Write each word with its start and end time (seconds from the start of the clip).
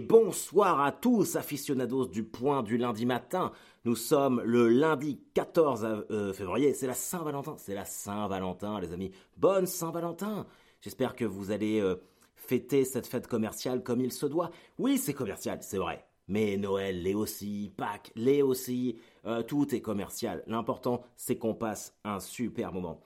Bonsoir 0.00 0.82
à 0.82 0.92
tous, 0.92 1.36
aficionados 1.36 2.06
du 2.06 2.22
point 2.22 2.62
du 2.62 2.76
lundi 2.76 3.06
matin. 3.06 3.50
Nous 3.86 3.96
sommes 3.96 4.42
le 4.44 4.68
lundi 4.68 5.18
14 5.32 6.04
euh, 6.10 6.32
février, 6.34 6.74
c'est 6.74 6.86
la 6.86 6.92
Saint-Valentin, 6.92 7.54
c'est 7.56 7.74
la 7.74 7.86
Saint-Valentin 7.86 8.78
les 8.80 8.92
amis. 8.92 9.10
Bonne 9.38 9.66
Saint-Valentin. 9.66 10.46
J'espère 10.82 11.16
que 11.16 11.24
vous 11.24 11.50
allez 11.50 11.80
euh, 11.80 11.96
fêter 12.36 12.84
cette 12.84 13.06
fête 13.06 13.26
commerciale 13.26 13.82
comme 13.82 14.02
il 14.02 14.12
se 14.12 14.26
doit. 14.26 14.50
Oui, 14.78 14.98
c'est 14.98 15.14
commercial, 15.14 15.60
c'est 15.62 15.78
vrai. 15.78 16.04
Mais 16.28 16.58
Noël 16.58 17.02
l'est 17.02 17.14
aussi, 17.14 17.72
Pâques 17.74 18.12
l'est 18.16 18.42
aussi, 18.42 18.98
euh, 19.24 19.42
tout 19.42 19.74
est 19.74 19.80
commercial. 19.80 20.42
L'important, 20.46 21.02
c'est 21.16 21.38
qu'on 21.38 21.54
passe 21.54 21.96
un 22.04 22.20
super 22.20 22.70
moment. 22.70 23.00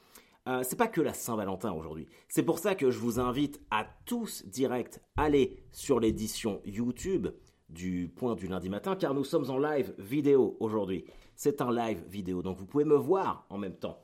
Euh, 0.46 0.62
c'est 0.62 0.77
pas 0.77 0.89
que 0.89 1.00
la 1.00 1.12
Saint-Valentin 1.12 1.73
aujourd'hui. 1.73 2.07
C'est 2.29 2.43
pour 2.43 2.59
ça 2.59 2.75
que 2.75 2.91
je 2.91 2.98
vous 2.98 3.20
invite 3.20 3.61
à 3.70 3.87
tous 4.07 4.45
direct 4.46 5.00
aller 5.16 5.62
sur 5.73 6.00
l'édition 6.00 6.61
YouTube 6.64 7.29
du 7.68 8.10
point 8.15 8.34
du 8.34 8.46
lundi 8.46 8.69
matin, 8.70 8.96
car 8.96 9.15
nous 9.15 9.24
sommes 9.24 9.51
en 9.51 9.59
live 9.59 9.95
vidéo 9.98 10.56
aujourd'hui. 10.60 11.05
C'est 11.37 11.60
un 11.60 11.73
live 11.73 12.02
vidéo, 12.09 12.43
donc 12.43 12.56
vous 12.59 12.66
pouvez 12.66 12.84
me 12.84 12.96
voir 12.96 13.46
en 13.51 13.59
même 13.59 13.77
temps. 13.77 14.02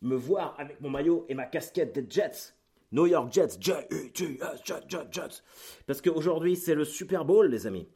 Me 0.00 0.16
voir 0.16 0.54
avec 0.58 0.80
mon 0.80 0.90
maillot 0.90 1.26
et 1.28 1.34
ma 1.34 1.44
casquette 1.44 1.94
des 1.94 2.06
Jets. 2.08 2.54
New 2.90 3.06
York 3.06 3.32
Jets, 3.32 3.56
J-E-T-S, 3.58 4.60
Jets, 4.64 4.84
Jets, 4.88 5.08
Jets. 5.10 5.42
Parce 5.86 6.02
qu'aujourd'hui, 6.02 6.56
c'est 6.56 6.74
le 6.74 6.84
Super 6.84 7.24
Bowl, 7.24 7.48
les 7.48 7.66
amis. 7.66 7.88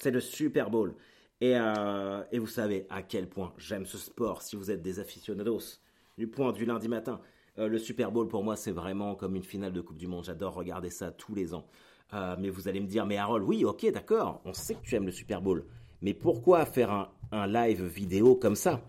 C'est 0.00 0.10
le 0.10 0.20
Super 0.20 0.70
Bowl. 0.70 0.94
Et, 1.40 1.54
euh, 1.56 2.24
et, 2.32 2.40
vous 2.40 2.48
savez 2.48 2.86
à 2.90 3.02
quel 3.02 3.28
point 3.28 3.54
j'aime 3.58 3.86
ce 3.86 3.96
sport 3.96 4.42
si 4.42 4.56
vous 4.56 4.72
êtes 4.72 4.82
des 4.82 4.98
aficionados 4.98 5.78
du 6.18 6.26
point 6.26 6.52
du 6.52 6.66
lundi 6.66 6.88
matin. 6.88 7.20
Euh, 7.58 7.68
le 7.68 7.78
Super 7.78 8.12
Bowl 8.12 8.28
pour 8.28 8.44
moi 8.44 8.56
c'est 8.56 8.72
vraiment 8.72 9.14
comme 9.14 9.36
une 9.36 9.44
finale 9.44 9.72
de 9.72 9.80
Coupe 9.80 9.96
du 9.96 10.08
Monde. 10.08 10.24
J'adore 10.24 10.52
regarder 10.52 10.90
ça 10.90 11.10
tous 11.10 11.34
les 11.34 11.54
ans. 11.54 11.64
Euh, 12.14 12.36
mais 12.38 12.48
vous 12.50 12.68
allez 12.68 12.80
me 12.80 12.86
dire, 12.86 13.06
mais 13.06 13.18
Harold, 13.18 13.44
oui, 13.46 13.64
ok, 13.64 13.90
d'accord, 13.92 14.40
on 14.44 14.54
sait 14.54 14.74
que 14.74 14.82
tu 14.82 14.94
aimes 14.94 15.06
le 15.06 15.12
Super 15.12 15.42
Bowl. 15.42 15.64
Mais 16.00 16.14
pourquoi 16.14 16.64
faire 16.64 17.10
un, 17.32 17.46
live 17.46 17.84
vidéo 17.84 18.34
comme 18.34 18.54
ça? 18.54 18.80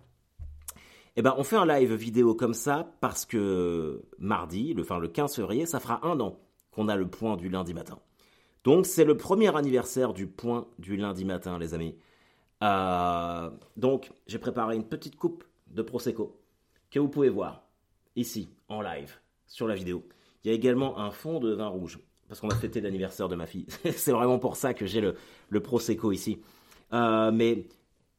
Eh 1.15 1.21
bien, 1.21 1.35
on 1.37 1.43
fait 1.43 1.57
un 1.57 1.65
live 1.65 1.93
vidéo 1.93 2.33
comme 2.33 2.53
ça 2.53 2.95
parce 3.01 3.25
que 3.25 4.01
mardi, 4.19 4.73
le, 4.73 4.83
enfin, 4.83 4.99
le 4.99 5.09
15 5.09 5.35
février, 5.35 5.65
ça 5.65 5.79
fera 5.79 6.05
un 6.07 6.19
an 6.21 6.39
qu'on 6.71 6.87
a 6.87 6.95
le 6.95 7.09
point 7.09 7.35
du 7.35 7.49
lundi 7.49 7.73
matin. 7.73 7.99
Donc, 8.63 8.85
c'est 8.85 9.03
le 9.03 9.17
premier 9.17 9.53
anniversaire 9.53 10.13
du 10.13 10.27
point 10.27 10.67
du 10.77 10.95
lundi 10.95 11.25
matin, 11.25 11.57
les 11.57 11.73
amis. 11.73 11.95
Euh, 12.63 13.49
donc, 13.75 14.11
j'ai 14.27 14.39
préparé 14.39 14.75
une 14.75 14.85
petite 14.85 15.17
coupe 15.17 15.43
de 15.67 15.81
Prosecco 15.81 16.39
que 16.91 16.99
vous 16.99 17.09
pouvez 17.09 17.29
voir 17.29 17.63
ici, 18.15 18.49
en 18.67 18.81
live, 18.81 19.15
sur 19.47 19.67
la 19.67 19.75
vidéo. 19.75 20.03
Il 20.43 20.49
y 20.49 20.51
a 20.51 20.53
également 20.53 20.97
un 20.99 21.11
fond 21.11 21.39
de 21.39 21.53
vin 21.53 21.67
rouge, 21.67 21.99
parce 22.27 22.39
qu'on 22.39 22.47
va 22.47 22.55
fêter 22.55 22.81
l'anniversaire 22.81 23.27
de 23.27 23.35
ma 23.35 23.45
fille. 23.45 23.65
C'est 23.91 24.11
vraiment 24.11 24.39
pour 24.39 24.55
ça 24.55 24.73
que 24.73 24.85
j'ai 24.85 25.01
le, 25.01 25.15
le 25.49 25.59
Prosecco 25.61 26.11
ici. 26.11 26.39
Euh, 26.93 27.31
mais 27.31 27.65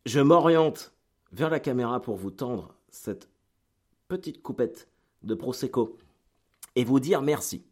je 0.06 0.20
m'oriente 0.20 0.92
vers 1.32 1.50
la 1.50 1.60
caméra 1.60 2.00
pour 2.00 2.16
vous 2.16 2.30
tendre 2.30 2.74
cette 2.90 3.28
petite 4.08 4.42
coupette 4.42 4.88
de 5.22 5.34
Prosecco 5.34 5.96
et 6.76 6.84
vous 6.84 7.00
dire 7.00 7.22
merci. 7.22 7.64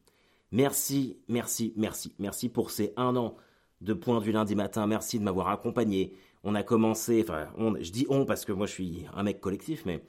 Merci, 0.50 1.18
merci, 1.28 1.72
merci. 1.76 2.14
Merci 2.18 2.48
pour 2.48 2.70
ces 2.70 2.92
un 2.96 3.16
an 3.16 3.36
de 3.80 3.92
point 3.92 4.20
du 4.20 4.32
lundi 4.32 4.54
matin. 4.54 4.86
Merci 4.86 5.18
de 5.18 5.24
m'avoir 5.24 5.48
accompagné. 5.48 6.14
On 6.44 6.54
a 6.54 6.62
commencé, 6.62 7.22
enfin, 7.22 7.48
je 7.80 7.90
dis 7.90 8.06
on 8.08 8.24
parce 8.24 8.44
que 8.44 8.52
moi 8.52 8.66
je 8.66 8.72
suis 8.72 9.06
un 9.14 9.22
mec 9.22 9.40
collectif, 9.40 9.84
mais 9.84 10.02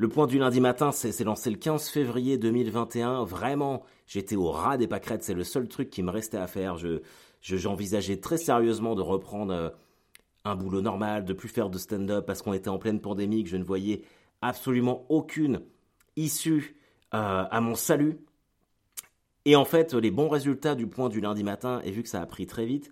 le 0.00 0.08
point 0.08 0.26
du 0.26 0.38
lundi 0.38 0.62
matin, 0.62 0.92
c'est 0.92 1.22
lancé 1.24 1.50
le 1.50 1.58
15 1.58 1.90
février 1.90 2.38
2021. 2.38 3.22
Vraiment, 3.24 3.82
j'étais 4.06 4.34
au 4.34 4.50
ras 4.50 4.78
des 4.78 4.88
pâquerettes. 4.88 5.22
C'est 5.22 5.34
le 5.34 5.44
seul 5.44 5.68
truc 5.68 5.90
qui 5.90 6.02
me 6.02 6.10
restait 6.10 6.38
à 6.38 6.46
faire. 6.46 6.78
Je, 6.78 7.02
j'envisageais 7.42 8.16
très 8.16 8.38
sérieusement 8.38 8.94
de 8.94 9.02
reprendre 9.02 9.52
euh, 9.52 9.68
un 10.46 10.56
boulot 10.56 10.80
normal, 10.80 11.26
de 11.26 11.34
plus 11.34 11.50
faire 11.50 11.68
de 11.68 11.76
stand-up 11.76 12.24
parce 12.24 12.40
qu'on 12.40 12.54
était 12.54 12.70
en 12.70 12.78
pleine 12.78 13.02
pandémie, 13.02 13.44
que 13.44 13.50
je 13.50 13.58
ne 13.58 13.62
voyais 13.62 14.00
absolument 14.40 15.04
aucune 15.10 15.60
issue 16.16 16.76
euh, 17.12 17.44
à 17.50 17.60
mon 17.60 17.74
salut. 17.74 18.20
Et 19.44 19.54
en 19.54 19.66
fait, 19.66 19.92
les 19.92 20.10
bons 20.10 20.30
résultats 20.30 20.76
du 20.76 20.86
point 20.86 21.10
du 21.10 21.20
lundi 21.20 21.44
matin, 21.44 21.82
et 21.84 21.90
vu 21.90 22.02
que 22.02 22.08
ça 22.08 22.22
a 22.22 22.26
pris 22.26 22.46
très 22.46 22.64
vite, 22.64 22.90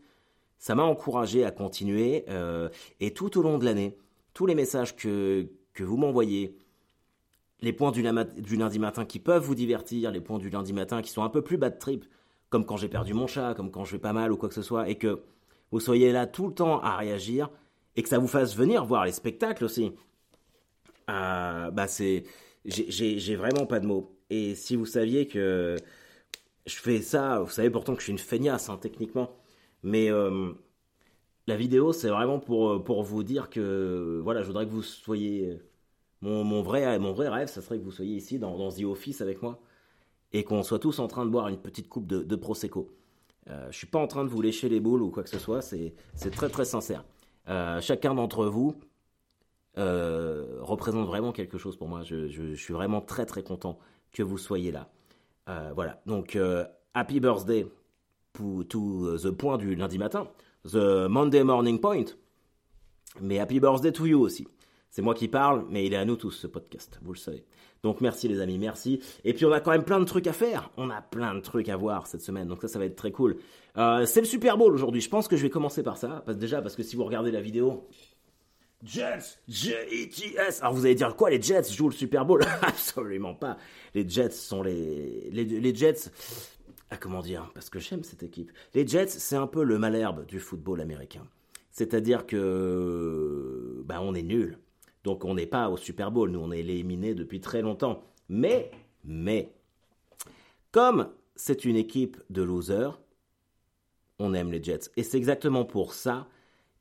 ça 0.59 0.75
m'a 0.75 0.83
encouragé 0.85 1.43
à 1.47 1.53
continuer. 1.53 2.27
Euh, 2.29 2.69
et 3.01 3.15
tout 3.15 3.39
au 3.39 3.43
long 3.43 3.57
de 3.57 3.65
l'année, 3.65 3.97
tous 4.35 4.45
les 4.45 4.55
messages 4.55 4.95
que, 4.95 5.49
que 5.73 5.85
vous 5.85 5.97
m'envoyez, 5.97 6.55
les 7.61 7.73
points 7.73 7.91
du, 7.91 8.03
lundi 8.03 8.79
matin 8.79 9.05
qui 9.05 9.19
peuvent 9.19 9.43
vous 9.43 9.55
divertir, 9.55 10.11
les 10.11 10.21
points 10.21 10.39
du 10.39 10.51
lundi 10.51 10.73
matin 10.73 11.03
qui 11.03 11.11
sont 11.11 11.23
un 11.23 11.29
peu 11.29 11.43
plus 11.43 11.57
bad 11.57 11.79
trip, 11.79 12.05
comme 12.51 12.65
quand 12.65 12.77
j'ai 12.77 12.89
perdu 12.89 13.15
mon 13.15 13.27
chat, 13.27 13.55
comme 13.55 13.71
quand 13.71 13.85
je 13.85 13.93
vais 13.93 13.99
pas 13.99 14.13
mal 14.13 14.33
ou 14.33 14.37
quoi 14.37 14.49
que 14.49 14.55
ce 14.55 14.63
soit, 14.63 14.89
et 14.89 14.97
que 14.97 15.23
vous 15.71 15.81
soyez 15.81 16.13
là 16.13 16.27
tout 16.27 16.47
le 16.47 16.55
temps 16.55 16.81
à 16.81 16.97
réagir, 16.97 17.51
et 17.97 18.03
que 18.03 18.09
ça 18.09 18.19
vous 18.19 18.29
fasse 18.29 18.57
venir 18.57 18.85
voir 18.85 19.05
les 19.05 19.13
spectacles 19.13 19.65
aussi. 19.65 19.93
Euh, 21.11 21.71
bah 21.71 21.89
c'est, 21.89 22.25
j'ai 22.65 23.37
vraiment 23.37 23.67
pas 23.67 23.81
de 23.81 23.87
mots. 23.87 24.17
Et 24.31 24.55
si 24.55 24.77
vous 24.77 24.87
saviez 24.87 25.27
que 25.27 25.77
je 26.67 26.77
fais 26.77 27.03
ça, 27.03 27.41
vous 27.41 27.51
savez 27.51 27.71
pourtant 27.71 27.95
que 27.95 28.01
je 28.01 28.05
suis 28.05 28.13
une 28.13 28.19
feignasse 28.19 28.69
hein, 28.69 28.79
techniquement, 28.81 29.37
mais 29.83 30.11
euh, 30.11 30.53
la 31.47 31.57
vidéo 31.57 31.93
c'est 31.93 32.11
vraiment 32.11 32.39
pour, 32.39 32.85
pour 32.85 33.03
vous 33.03 33.25
dire 33.25 33.51
que 33.51 34.21
voilà, 34.23 34.43
je 34.43 34.47
voudrais 34.49 34.67
que 34.67 34.71
vous 34.71 34.83
soyez 34.83 35.59
mon, 36.21 36.63
vrai, 36.63 36.99
mon 36.99 37.13
vrai 37.13 37.29
rêve, 37.29 37.49
ça 37.49 37.63
serait 37.63 37.79
que 37.79 37.85
vous 37.85 37.93
soyez 37.93 38.17
ici 38.17 38.39
dans, 38.39 38.57
dans 38.57 38.71
The 38.71 38.85
Office 38.85 39.21
avec 39.21 39.43
moi 39.43 39.61
et 40.33 40.45
qu'on 40.45 40.63
soit 40.63 40.79
tous 40.79 40.99
en 40.99 41.09
train 41.09 41.25
de 41.25 41.31
boire 41.31 41.49
une 41.49 41.59
petite 41.59 41.89
coupe 41.89 42.07
de, 42.07 42.37
Prosecco. 42.37 42.91
Euh, 43.49 43.69
je 43.71 43.77
suis 43.77 43.87
pas 43.87 43.99
en 43.99 44.07
train 44.07 44.25
de 44.25 44.29
vous 44.29 44.43
lécher 44.43 44.69
les 44.69 44.81
boules 44.81 45.03
ou 45.03 45.11
quoi 45.11 45.23
que 45.23 45.31
ce 45.31 45.39
soit, 45.39 45.63
c'est 45.63 45.95
très 46.31 46.49
très 46.49 46.65
sincère. 46.65 47.05
Euh, 47.49 47.81
chacun 47.81 48.15
d'entre 48.15 48.47
vous 48.47 48.75
euh, 49.79 50.59
représente 50.61 51.07
vraiment 51.07 51.33
quelque 51.33 51.57
chose 51.57 51.77
pour 51.77 51.89
moi. 51.89 52.03
Je, 52.03 52.29
je, 52.29 52.55
suis 52.55 52.75
vraiment 52.75 53.01
très 53.01 53.25
très 53.25 53.43
content 53.43 53.79
que 54.13 54.23
vous 54.23 54.39
soyez 54.39 54.71
là. 54.71 54.91
Euh, 55.49 55.73
voilà, 55.75 56.03
donc 56.05 56.39
happy 56.93 57.21
birthday 57.21 57.67
to 58.35 59.19
the 59.19 59.31
point 59.31 59.57
du 59.57 59.75
lundi 59.75 59.99
matin, 59.99 60.29
the 60.65 61.09
Monday 61.09 61.43
morning 61.43 61.81
point, 61.81 62.05
mais 63.21 63.39
happy 63.39 63.61
birthday 63.61 63.93
to 63.93 64.07
you 64.07 64.21
aussi. 64.21 64.47
C'est 64.91 65.03
moi 65.03 65.15
qui 65.15 65.29
parle, 65.29 65.65
mais 65.71 65.87
il 65.87 65.93
est 65.93 65.97
à 65.97 66.05
nous 66.05 66.17
tous 66.17 66.31
ce 66.31 66.47
podcast, 66.47 66.99
vous 67.03 67.13
le 67.13 67.19
savez. 67.19 67.45
Donc 67.83 68.01
merci 68.01 68.27
les 68.27 68.41
amis, 68.41 68.59
merci. 68.59 69.01
Et 69.25 69.35
puis 69.35 69.45
on 69.45 69.53
a 69.53 69.61
quand 69.61 69.71
même 69.71 69.85
plein 69.85 70.01
de 70.01 70.05
trucs 70.05 70.27
à 70.27 70.33
faire. 70.33 70.71
On 70.77 70.91
a 70.91 71.01
plein 71.01 71.35
de 71.35 71.41
trucs 71.41 71.69
à 71.69 71.77
voir 71.77 72.07
cette 72.07 72.23
semaine, 72.23 72.49
donc 72.49 72.63
ça, 72.63 72.69
ça 72.69 72.79
va 72.79 72.87
être 72.87 72.97
très 72.97 73.13
cool. 73.13 73.37
Euh, 73.77 74.07
c'est 74.07 74.21
le 74.21 74.27
Super 74.27 74.57
Bowl 74.57 74.73
aujourd'hui. 74.73 75.01
Je 75.01 75.09
pense 75.09 75.29
que 75.29 75.37
je 75.37 75.43
vais 75.43 75.51
commencer 75.51 75.83
par 75.83 75.97
ça, 75.97 76.23
parce, 76.27 76.39
déjà 76.39 76.63
parce 76.63 76.75
que 76.75 76.83
si 76.83 76.97
vous 76.97 77.05
regardez 77.05 77.31
la 77.31 77.41
vidéo, 77.41 77.87
Jets, 78.83 79.41
J-E-T-S. 79.49 80.61
Alors 80.61 80.73
vous 80.73 80.87
allez 80.87 80.95
dire 80.95 81.17
quoi 81.17 81.31
Les 81.31 81.43
Jets 81.43 81.65
jouent 81.73 81.89
le 81.89 81.95
Super 81.95 82.25
Bowl? 82.25 82.41
Absolument 82.63 83.35
pas. 83.35 83.57
Les 83.95 84.09
Jets 84.09 84.31
sont 84.31 84.63
les 84.63 85.31
les, 85.31 85.45
les 85.45 85.75
Jets. 85.75 86.11
Ah 86.91 86.97
comment 86.97 87.21
dire? 87.21 87.51
Parce 87.55 87.71
que 87.71 87.79
j'aime 87.79 88.03
cette 88.05 88.23
équipe. 88.23 88.51
Les 88.75 88.87
Jets, 88.87 89.09
c'est 89.09 89.37
un 89.37 89.47
peu 89.47 89.63
le 89.63 89.79
malherbe 89.79 90.25
du 90.27 90.39
football 90.39 90.81
américain. 90.81 91.27
C'est-à-dire 91.71 92.27
que 92.27 93.83
ben 93.85 94.01
on 94.01 94.15
est 94.15 94.23
nul. 94.23 94.59
Donc 95.05 95.25
on 95.25 95.35
n'est 95.35 95.47
pas 95.47 95.69
au 95.69 95.77
Super 95.77 96.11
Bowl, 96.11 96.31
nous 96.31 96.41
on 96.41 96.53
est 96.53 96.61
éliminé 96.61 97.15
depuis 97.15 97.41
très 97.41 97.63
longtemps. 97.63 98.03
Mais, 98.29 98.71
mais, 99.05 99.53
comme 100.71 101.09
c'est 101.37 101.65
une 101.65 101.77
équipe 101.77 102.21
de 102.31 102.43
losers, 102.43 103.01
on 104.19 104.35
aime 104.35 104.51
les 104.51 104.63
Jets. 104.63 104.91
Et 104.97 105.03
c'est 105.03 105.17
exactement 105.17 105.65
pour 105.65 105.95
ça 105.95 106.27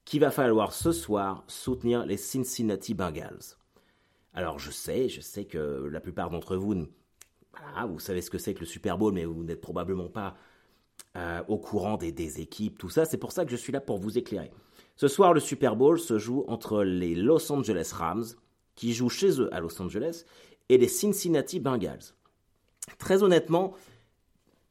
qu'il 0.06 0.22
va 0.22 0.32
falloir 0.32 0.74
ce 0.74 0.92
soir 0.92 1.44
soutenir 1.48 2.06
les 2.06 2.18
Cincinnati 2.18 2.94
Bengals. 2.94 3.58
Alors 4.34 4.60
je 4.60 4.72
sais, 4.72 5.10
je 5.10 5.22
sais 5.22 5.46
que 5.46 5.88
la 5.92 6.00
plupart 6.00 6.30
d'entre 6.30 6.56
vous, 6.56 6.88
vous 7.88 8.00
savez 8.00 8.22
ce 8.22 8.30
que 8.30 8.38
c'est 8.38 8.54
que 8.54 8.62
le 8.62 8.66
Super 8.66 8.98
Bowl, 8.98 9.14
mais 9.14 9.26
vous 9.26 9.44
n'êtes 9.44 9.62
probablement 9.62 10.10
pas 10.10 10.36
euh, 11.16 11.44
au 11.48 11.58
courant 11.58 11.98
des, 11.98 12.12
des 12.12 12.42
équipes, 12.42 12.78
tout 12.78 12.90
ça. 12.90 13.06
C'est 13.06 13.18
pour 13.18 13.32
ça 13.32 13.46
que 13.46 13.52
je 13.52 13.56
suis 13.56 13.74
là 13.74 13.81
pour 13.81 13.98
vous 13.98 14.18
éclairer. 14.18 14.52
Ce 14.98 15.08
soir, 15.08 15.34
le 15.34 15.40
Super 15.40 15.76
Bowl 15.76 16.00
se 16.00 16.18
joue 16.18 16.44
entre 16.48 16.84
les 16.84 17.14
Los 17.14 17.52
Angeles 17.52 17.92
Rams, 17.94 18.26
qui 18.76 18.94
jouent 18.94 19.10
chez 19.10 19.40
eux 19.40 19.54
à 19.54 19.60
Los 19.60 19.80
Angeles, 19.80 20.26
et 20.70 20.78
les 20.80 20.88
Cincinnati 20.88 21.60
Bengals. 21.60 22.16
Très 22.98 23.22
honnêtement, 23.22 23.74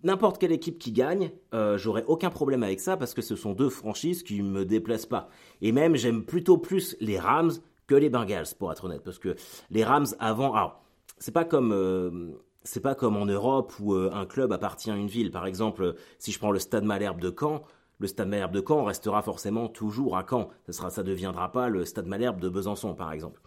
n'importe 0.03 0.39
quelle 0.39 0.51
équipe 0.51 0.79
qui 0.79 0.91
gagne, 0.91 1.31
euh, 1.55 1.79
j'aurais 1.79 2.05
aucun 2.07 2.31
problème 2.31 2.65
avec 2.65 2.81
ça 2.81 2.97
parce 2.97 3.15
que 3.15 3.23
ce 3.23 3.37
sont 3.37 3.53
deux 3.53 3.71
franchises 3.71 4.25
qui 4.25 4.43
me 4.43 4.65
déplaisent 4.65 5.07
pas. 5.07 5.29
Et 5.63 5.71
même, 5.71 5.95
j'aime 5.95 6.25
plutôt 6.25 6.59
plus 6.59 6.97
les 7.01 7.19
Rams 7.21 7.53
que 7.87 7.95
les 7.95 8.11
Bengals, 8.11 8.49
pour 8.59 8.73
être 8.73 8.85
honnête, 8.85 9.05
parce 9.05 9.21
que 9.21 9.37
les 9.71 9.85
Rams 9.85 10.09
avant, 10.19 10.55
alors 10.55 10.83
c'est 11.19 11.33
pas 11.33 11.45
comme 11.45 11.73
euh, 11.73 12.33
c'est 12.65 12.81
pas 12.81 12.97
comme 12.97 13.17
en 13.17 13.27
Europe 13.27 13.73
où 13.79 13.95
euh, 13.95 14.11
un 14.13 14.27
club 14.27 14.51
appartient 14.51 14.91
à 14.91 14.97
une 14.97 15.07
ville. 15.07 15.31
Par 15.31 15.47
exemple, 15.47 15.95
si 16.19 16.33
je 16.33 16.39
prends 16.41 16.51
le 16.51 16.59
Stade 16.59 16.85
Malherbe 16.85 17.21
de 17.21 17.33
Caen, 17.39 17.63
le 17.99 18.07
Stade 18.07 18.29
Malherbe 18.29 18.53
de 18.53 18.63
Caen 18.67 18.85
restera 18.85 19.23
forcément 19.23 19.69
toujours 19.69 20.17
à 20.17 20.27
Caen. 20.29 20.49
Ça 20.69 20.89
ne 21.03 21.07
deviendra 21.07 21.53
pas 21.53 21.69
le 21.69 21.85
Stade 21.85 22.07
Malherbe 22.07 22.41
de 22.41 22.49
Besançon, 22.49 22.95
par 22.95 23.13
exemple. 23.13 23.41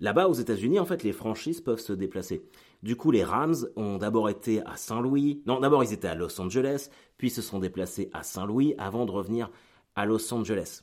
Là-bas, 0.00 0.28
aux 0.28 0.34
États-Unis, 0.34 0.78
en 0.78 0.84
fait, 0.84 1.02
les 1.02 1.12
franchises 1.12 1.60
peuvent 1.60 1.80
se 1.80 1.92
déplacer. 1.92 2.42
Du 2.84 2.94
coup, 2.94 3.10
les 3.10 3.24
Rams 3.24 3.56
ont 3.74 3.98
d'abord 3.98 4.28
été 4.28 4.64
à 4.64 4.76
Saint-Louis. 4.76 5.42
Non, 5.46 5.58
d'abord, 5.58 5.82
ils 5.82 5.92
étaient 5.92 6.08
à 6.08 6.14
Los 6.14 6.40
Angeles, 6.40 6.90
puis 7.16 7.30
se 7.30 7.42
sont 7.42 7.58
déplacés 7.58 8.08
à 8.12 8.22
Saint-Louis 8.22 8.74
avant 8.78 9.06
de 9.06 9.10
revenir 9.10 9.50
à 9.96 10.06
Los 10.06 10.32
Angeles. 10.32 10.82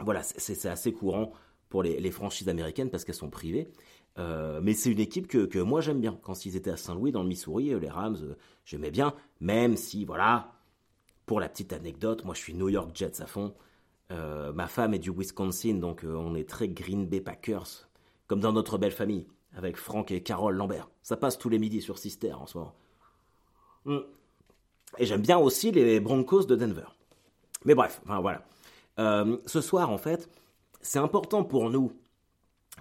Voilà, 0.00 0.22
c'est 0.22 0.66
assez 0.66 0.92
courant 0.92 1.32
pour 1.68 1.82
les, 1.82 2.10
franchises 2.12 2.48
américaines 2.48 2.90
parce 2.90 3.04
qu'elles 3.04 3.16
sont 3.16 3.30
privées. 3.30 3.68
Euh, 4.18 4.60
mais 4.62 4.74
c'est 4.74 4.90
une 4.90 5.00
équipe 5.00 5.26
que, 5.26 5.58
moi 5.58 5.80
j'aime 5.80 6.00
bien. 6.00 6.18
Quand 6.22 6.46
ils 6.46 6.56
étaient 6.56 6.70
à 6.70 6.76
Saint-Louis, 6.76 7.10
dans 7.10 7.22
le 7.22 7.28
Missouri, 7.28 7.74
euh, 7.74 7.80
les 7.80 7.88
Rams, 7.88 8.16
euh, 8.22 8.34
j'aimais 8.64 8.92
bien. 8.92 9.14
Même 9.40 9.76
si, 9.76 10.04
voilà, 10.04 10.52
pour 11.28 11.38
la 11.38 11.48
petite 11.48 11.72
anecdote, 11.72 12.24
moi 12.24 12.34
je 12.34 12.40
suis 12.40 12.54
New 12.54 12.68
York 12.68 12.90
Jets 12.94 13.22
à 13.22 13.26
fond. 13.26 13.54
ma 14.10 14.66
femme 14.66 14.94
est 14.94 14.98
du 14.98 15.10
Wisconsin, 15.10 15.74
donc 15.74 16.04
on 16.04 16.34
est 16.34 16.48
très 16.48 16.68
Green 16.68 17.06
Bay 17.06 17.20
Packers, 17.20 17.88
comme 18.26 18.40
dans 18.40 18.52
notre 18.52 18.78
belle 18.78 18.92
famille 18.92 19.26
avec 19.54 19.76
Franck 19.76 20.10
et 20.10 20.22
Carole 20.22 20.56
Lambert. 20.56 20.88
Ça 21.02 21.16
passe 21.16 21.38
tous 21.38 21.48
les 21.48 21.58
midis 21.58 21.80
sur 21.80 21.98
Sister 21.98 22.32
en 22.32 22.46
ce 22.46 22.58
moment. 22.58 22.74
Hmm. 23.84 24.00
Et 24.98 25.06
j'aime 25.06 25.22
bien 25.22 25.38
aussi 25.38 25.70
les 25.70 26.00
Broncos 26.00 26.44
de 26.44 26.56
Denver. 26.56 26.86
Mais 27.64 27.74
bref, 27.74 28.00
enfin 28.04 28.20
voilà. 28.20 28.44
Euh, 28.98 29.38
ce 29.46 29.60
soir, 29.60 29.90
en 29.90 29.98
fait, 29.98 30.28
c'est 30.80 30.98
important 30.98 31.44
pour 31.44 31.70
nous, 31.70 31.92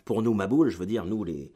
pour 0.05 0.21
nous, 0.21 0.33
Maboul, 0.33 0.69
je 0.69 0.77
veux 0.77 0.85
dire, 0.85 1.05
nous, 1.05 1.23
les, 1.23 1.51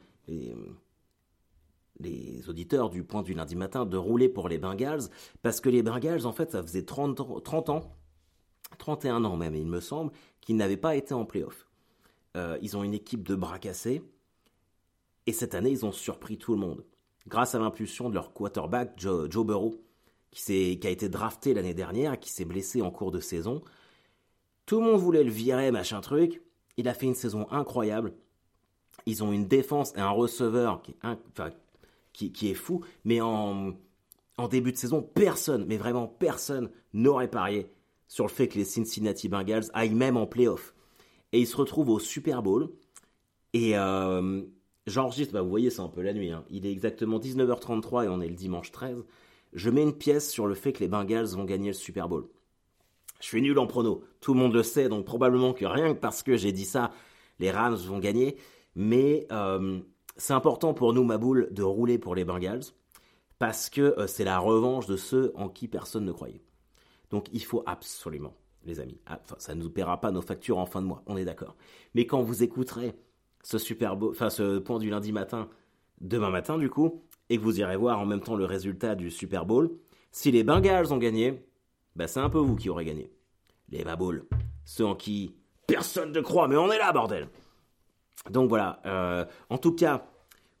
auditeurs 2.48 2.90
du 2.90 3.04
point 3.04 3.22
du 3.22 3.34
lundi 3.34 3.56
matin, 3.56 3.86
de 3.86 3.96
rouler 3.96 4.28
pour 4.28 4.48
les 4.48 4.58
Bengals, 4.58 5.02
parce 5.42 5.60
que 5.60 5.68
les 5.68 5.82
Bengals, 5.82 6.26
en 6.26 6.32
fait, 6.32 6.50
ça 6.50 6.62
faisait 6.62 6.84
30, 6.84 7.42
30 7.42 7.68
ans, 7.70 7.96
31 8.78 9.24
ans 9.24 9.36
même, 9.36 9.54
il 9.54 9.66
me 9.66 9.80
semble, 9.80 10.12
qu'ils 10.40 10.56
n'avaient 10.56 10.76
pas 10.76 10.96
été 10.96 11.14
en 11.14 11.24
playoff. 11.24 11.68
Euh, 12.36 12.58
ils 12.62 12.76
ont 12.76 12.84
une 12.84 12.94
équipe 12.94 13.26
de 13.26 13.34
bras 13.34 13.58
cassés, 13.58 14.02
et 15.26 15.32
cette 15.32 15.54
année, 15.54 15.70
ils 15.70 15.86
ont 15.86 15.92
surpris 15.92 16.38
tout 16.38 16.52
le 16.52 16.58
monde. 16.58 16.84
Grâce 17.28 17.54
à 17.54 17.58
l'impulsion 17.58 18.08
de 18.08 18.14
leur 18.14 18.32
quarterback, 18.32 18.94
Joe, 18.96 19.28
Burrow, 19.46 19.76
qui, 20.30 20.78
qui, 20.78 20.86
a 20.86 20.90
été 20.90 21.08
drafté 21.08 21.54
l'année 21.54 21.74
dernière, 21.74 22.18
qui 22.18 22.30
s'est 22.30 22.44
blessé 22.44 22.82
en 22.82 22.90
cours 22.90 23.12
de 23.12 23.20
saison. 23.20 23.62
Tout 24.66 24.80
le 24.80 24.86
monde 24.86 25.00
voulait 25.00 25.22
le 25.22 25.30
virer, 25.30 25.70
machin 25.70 26.00
truc. 26.00 26.42
Il 26.76 26.88
a 26.88 26.94
fait 26.94 27.06
une 27.06 27.14
saison 27.14 27.46
incroyable. 27.50 28.14
Ils 29.06 29.22
ont 29.22 29.32
une 29.32 29.46
défense 29.46 29.92
et 29.96 30.00
un 30.00 30.10
receveur 30.10 30.82
qui 30.82 30.92
est, 30.92 30.96
qui, 32.12 32.50
est 32.50 32.54
fou. 32.54 32.84
Mais 33.04 33.20
en, 33.20 33.74
début 34.50 34.72
de 34.72 34.76
saison, 34.76 35.02
personne, 35.02 35.64
mais 35.66 35.76
vraiment 35.76 36.06
personne, 36.06 36.70
n'aurait 36.92 37.30
parié 37.30 37.68
sur 38.08 38.24
le 38.24 38.30
fait 38.30 38.48
que 38.48 38.58
les 38.58 38.64
Cincinnati 38.64 39.28
Bengals 39.28 39.70
aillent 39.72 39.94
même 39.94 40.16
en 40.16 40.26
playoff. 40.26 40.74
Et 41.32 41.40
ils 41.40 41.46
se 41.46 41.56
retrouvent 41.56 41.88
au 41.88 41.98
Super 41.98 42.42
Bowl. 42.42 42.70
Et 43.54 43.76
euh, 43.76 44.42
J'enregistre, 44.86 45.32
bah 45.32 45.42
vous 45.42 45.48
voyez, 45.48 45.70
c'est 45.70 45.80
un 45.80 45.88
peu 45.88 46.02
la 46.02 46.12
nuit. 46.12 46.30
Hein. 46.30 46.44
Il 46.50 46.66
est 46.66 46.72
exactement 46.72 47.18
19h33 47.18 48.04
et 48.04 48.08
on 48.08 48.20
est 48.20 48.28
le 48.28 48.34
dimanche 48.34 48.72
13. 48.72 49.04
Je 49.52 49.70
mets 49.70 49.82
une 49.82 49.96
pièce 49.96 50.28
sur 50.30 50.46
le 50.46 50.54
fait 50.54 50.72
que 50.72 50.80
les 50.80 50.88
Bengals 50.88 51.26
vont 51.26 51.44
gagner 51.44 51.68
le 51.68 51.74
Super 51.74 52.08
Bowl. 52.08 52.26
Je 53.20 53.26
suis 53.26 53.40
nul 53.40 53.56
en 53.60 53.68
prono, 53.68 54.02
tout 54.20 54.34
le 54.34 54.40
monde 54.40 54.52
le 54.52 54.64
sait, 54.64 54.88
donc 54.88 55.04
probablement 55.04 55.52
que 55.52 55.64
rien 55.64 55.94
que 55.94 56.00
parce 56.00 56.24
que 56.24 56.36
j'ai 56.36 56.50
dit 56.50 56.64
ça, 56.64 56.90
les 57.38 57.52
Rams 57.52 57.76
vont 57.76 58.00
gagner. 58.00 58.36
Mais 58.74 59.28
euh, 59.30 59.78
c'est 60.16 60.32
important 60.32 60.74
pour 60.74 60.92
nous, 60.92 61.04
Maboul, 61.04 61.48
de 61.52 61.62
rouler 61.62 61.98
pour 61.98 62.14
les 62.14 62.24
Bengals 62.24 62.62
parce 63.38 63.70
que 63.70 63.98
euh, 63.98 64.06
c'est 64.06 64.22
la 64.22 64.38
revanche 64.38 64.86
de 64.86 64.96
ceux 64.96 65.32
en 65.34 65.48
qui 65.48 65.66
personne 65.66 66.04
ne 66.04 66.12
croyait. 66.12 66.44
Donc 67.10 67.26
il 67.32 67.42
faut 67.42 67.64
absolument, 67.66 68.36
les 68.64 68.78
amis, 68.78 69.00
ah, 69.06 69.20
ça 69.38 69.56
ne 69.56 69.62
nous 69.62 69.70
paiera 69.70 70.00
pas 70.00 70.12
nos 70.12 70.22
factures 70.22 70.58
en 70.58 70.66
fin 70.66 70.80
de 70.80 70.86
mois, 70.86 71.02
on 71.06 71.16
est 71.16 71.24
d'accord. 71.24 71.56
Mais 71.94 72.06
quand 72.06 72.22
vous 72.22 72.44
écouterez 72.44 72.94
ce 73.42 73.58
Super 73.58 73.96
beau, 73.96 74.10
enfin 74.10 74.30
ce 74.30 74.60
point 74.60 74.78
du 74.78 74.90
lundi 74.90 75.10
matin, 75.10 75.48
demain 76.00 76.30
matin 76.30 76.56
du 76.56 76.70
coup, 76.70 77.02
et 77.30 77.36
que 77.36 77.42
vous 77.42 77.58
irez 77.58 77.76
voir 77.76 77.98
en 77.98 78.06
même 78.06 78.20
temps 78.20 78.36
le 78.36 78.44
résultat 78.44 78.94
du 78.94 79.10
Super 79.10 79.44
Bowl, 79.44 79.72
si 80.12 80.30
les 80.30 80.44
Bengals 80.44 80.92
ont 80.92 80.98
gagné, 80.98 81.44
bah 81.96 82.06
c'est 82.06 82.20
un 82.20 82.30
peu 82.30 82.38
vous 82.38 82.54
qui 82.54 82.70
aurez 82.70 82.84
gagné. 82.84 83.10
Les 83.70 83.82
Baboul, 83.82 84.24
ceux 84.64 84.86
en 84.86 84.94
qui 84.94 85.34
personne 85.66 86.12
ne 86.12 86.20
croit, 86.20 86.46
mais 86.46 86.56
on 86.56 86.70
est 86.70 86.78
là, 86.78 86.92
bordel. 86.92 87.28
Donc 88.30 88.48
voilà. 88.48 88.80
Euh, 88.86 89.24
en 89.50 89.58
tout 89.58 89.72
cas, 89.72 90.06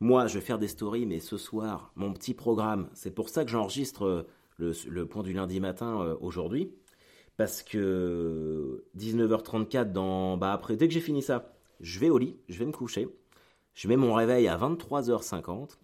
moi, 0.00 0.26
je 0.26 0.34
vais 0.34 0.40
faire 0.44 0.58
des 0.58 0.68
stories, 0.68 1.06
mais 1.06 1.20
ce 1.20 1.36
soir, 1.36 1.92
mon 1.94 2.12
petit 2.12 2.34
programme, 2.34 2.88
c'est 2.94 3.14
pour 3.14 3.28
ça 3.28 3.44
que 3.44 3.50
j'enregistre 3.50 4.26
euh, 4.60 4.72
le, 4.88 5.06
point 5.06 5.22
du 5.22 5.32
lundi 5.32 5.60
matin 5.60 6.00
euh, 6.00 6.16
aujourd'hui, 6.20 6.72
parce 7.36 7.62
que 7.62 8.84
19h34 8.96 9.92
dans, 9.92 10.36
bah 10.36 10.52
après, 10.52 10.76
dès 10.76 10.88
que 10.88 10.94
j'ai 10.94 11.00
fini 11.00 11.22
ça, 11.22 11.54
je 11.80 11.98
vais 11.98 12.10
au 12.10 12.18
lit, 12.18 12.36
je 12.48 12.58
vais 12.58 12.66
me 12.66 12.72
coucher, 12.72 13.08
je 13.74 13.88
mets 13.88 13.96
mon 13.96 14.14
réveil 14.14 14.48
à 14.48 14.56
23h50 14.56 15.78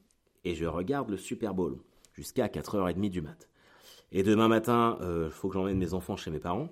et 0.44 0.54
je 0.54 0.66
regarde 0.66 1.10
le 1.10 1.16
Super 1.16 1.54
Bowl 1.54 1.78
jusqu'à 2.12 2.48
4h30 2.48 3.10
du 3.10 3.22
mat. 3.22 3.48
Et 4.10 4.22
demain 4.22 4.48
matin, 4.48 4.98
il 5.02 5.30
faut 5.30 5.48
que 5.48 5.54
j'emmène 5.54 5.78
mes 5.78 5.94
enfants 5.94 6.16
chez 6.16 6.30
mes 6.30 6.38
parents. 6.38 6.70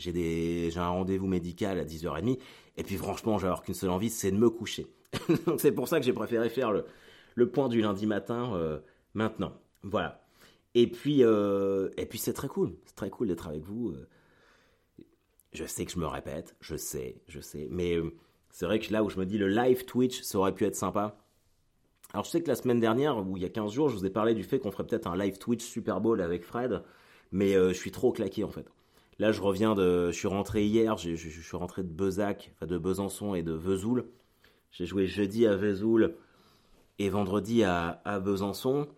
J'ai 0.00 0.12
des... 0.12 0.76
un 0.76 0.88
rendez-vous 0.88 1.26
médical 1.26 1.78
à 1.78 1.84
10h30. 1.84 2.38
Et 2.76 2.82
puis 2.82 2.96
franchement, 2.96 3.38
j'ai 3.38 3.52
qu'une 3.64 3.74
seule 3.74 3.90
envie, 3.90 4.10
c'est 4.10 4.30
de 4.30 4.36
me 4.36 4.50
coucher. 4.50 4.86
c'est 5.58 5.72
pour 5.72 5.88
ça 5.88 6.00
que 6.00 6.06
j'ai 6.06 6.12
préféré 6.12 6.48
faire 6.48 6.72
le, 6.72 7.50
point 7.50 7.68
du 7.68 7.80
lundi 7.80 8.06
matin 8.06 8.54
euh, 8.54 8.78
maintenant. 9.14 9.52
Voilà. 9.82 10.24
Et 10.74 10.86
puis, 10.86 11.22
euh, 11.24 11.88
puis 12.08 12.18
c'est 12.18 12.32
très 12.32 12.48
cool. 12.48 12.76
C'est 12.84 12.96
très 12.96 13.10
cool 13.10 13.28
d'être 13.28 13.48
avec 13.48 13.62
vous. 13.62 13.94
Je 15.52 15.64
sais 15.64 15.84
que 15.84 15.90
je 15.90 15.98
me 15.98 16.06
répète, 16.06 16.54
je 16.60 16.76
sais, 16.76 17.20
je 17.26 17.40
sais, 17.40 17.66
mais 17.70 17.96
euh, 17.96 18.14
c'est 18.50 18.66
vrai 18.66 18.78
que 18.78 18.92
là 18.92 19.02
où 19.02 19.10
je 19.10 19.18
me 19.18 19.26
dis 19.26 19.36
le 19.36 19.48
live 19.48 19.84
Twitch, 19.84 20.22
ça 20.22 20.38
aurait 20.38 20.54
pu 20.54 20.64
être 20.64 20.76
sympa. 20.76 21.18
Alors 22.12 22.24
je 22.24 22.30
sais 22.30 22.40
que 22.40 22.48
la 22.48 22.54
semaine 22.54 22.78
dernière, 22.78 23.18
ou 23.18 23.36
il 23.36 23.42
y 23.42 23.46
a 23.46 23.48
15 23.48 23.72
jours, 23.72 23.88
je 23.88 23.96
vous 23.96 24.06
ai 24.06 24.10
parlé 24.10 24.34
du 24.34 24.44
fait 24.44 24.60
qu'on 24.60 24.70
ferait 24.70 24.86
peut-être 24.86 25.08
un 25.08 25.16
live 25.16 25.38
Twitch 25.38 25.64
Super 25.64 26.00
Bowl 26.00 26.20
avec 26.20 26.44
Fred, 26.44 26.82
mais 27.32 27.56
euh, 27.56 27.70
je 27.72 27.78
suis 27.78 27.90
trop 27.90 28.12
claqué 28.12 28.44
en 28.44 28.50
fait. 28.50 28.66
Là, 29.20 29.32
je 29.32 29.42
reviens 29.42 29.74
de, 29.74 30.10
je 30.10 30.16
suis 30.16 30.28
rentré 30.28 30.64
hier, 30.64 30.96
je, 30.96 31.14
suis 31.14 31.56
rentré 31.58 31.82
de 31.82 31.92
Bezac, 31.92 32.52
enfin 32.54 32.64
de 32.64 32.78
Besançon 32.78 33.34
et 33.34 33.42
de 33.42 33.52
Vesoul. 33.52 34.06
J'ai 34.70 34.86
joué 34.86 35.06
jeudi 35.06 35.46
à 35.46 35.56
Vesoul 35.56 36.14
et 36.98 37.10
vendredi 37.10 37.62
à, 37.62 38.00
Besançon. 38.24 38.88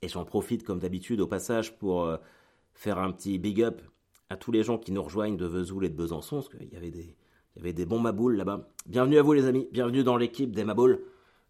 Et 0.00 0.06
j'en 0.06 0.24
profite 0.24 0.62
comme 0.62 0.78
d'habitude 0.78 1.20
au 1.20 1.26
passage 1.26 1.76
pour 1.76 2.04
euh, 2.04 2.18
faire 2.72 3.00
un 3.00 3.10
petit 3.10 3.36
big 3.40 3.62
up 3.62 3.82
à 4.30 4.36
tous 4.36 4.52
les 4.52 4.62
gens 4.62 4.78
qui 4.78 4.92
nous 4.92 5.02
rejoignent 5.02 5.36
de 5.36 5.46
Vesoul 5.46 5.84
et 5.84 5.88
de 5.88 5.96
Besançon, 5.96 6.36
parce 6.36 6.48
qu'il 6.48 6.72
y 6.72 6.76
avait 6.76 6.92
des, 6.92 7.16
il 7.56 7.58
y 7.58 7.62
avait 7.62 7.72
des 7.72 7.84
bons 7.84 7.98
maboules 7.98 8.36
là-bas. 8.36 8.68
Bienvenue 8.86 9.18
à 9.18 9.22
vous 9.22 9.32
les 9.32 9.46
amis, 9.46 9.66
bienvenue 9.72 10.04
dans 10.04 10.16
l'équipe 10.16 10.54
des 10.54 10.62
maboules. 10.62 11.00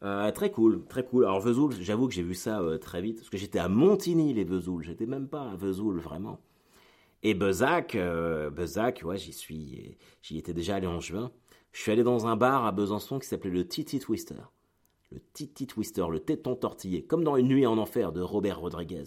Euh, 0.02 0.32
très 0.32 0.50
cool, 0.50 0.82
très 0.88 1.05
cool. 1.05 1.26
Alors 1.26 1.40
Vesoul, 1.40 1.75
j'avoue 1.79 2.08
que 2.08 2.14
j'ai 2.14 2.22
vu 2.22 2.34
ça 2.34 2.58
euh, 2.62 2.79
très 2.79 3.02
vite, 3.02 3.19
parce 3.19 3.29
que 3.29 3.37
j'étais 3.37 3.58
à 3.58 3.69
Montigny 3.69 4.32
les 4.32 4.44
Vesoul, 4.44 4.82
j'étais 4.82 5.05
même 5.05 5.29
pas 5.29 5.50
à 5.50 5.56
Vesoul 5.56 5.99
vraiment. 5.99 6.40
Et 7.22 7.34
Bezac, 7.34 7.94
euh, 7.94 8.50
Bezac, 8.50 9.05
j'y 9.14 9.32
suis, 9.32 9.98
j'y 10.22 10.38
étais 10.38 10.55
déjà 10.55 10.76
allé 10.76 10.86
en 10.86 11.00
juin. 11.00 11.32
Je 11.72 11.82
suis 11.82 11.93
allé 11.93 12.02
dans 12.02 12.26
un 12.26 12.36
bar 12.36 12.64
à 12.64 12.72
Besançon 12.72 13.19
qui 13.19 13.29
s'appelait 13.29 13.50
le 13.50 13.67
Titi 13.67 13.98
Twister. 13.98 14.43
Le 15.10 15.20
Titi 15.32 15.67
Twister, 15.67 16.06
le 16.10 16.20
téton 16.20 16.56
tortillé, 16.56 17.05
comme 17.05 17.24
dans 17.24 17.36
Une 17.36 17.48
nuit 17.48 17.67
en 17.67 17.79
enfer 17.79 18.12
de 18.12 18.20
Robert 18.20 18.60
Rodriguez. 18.60 19.05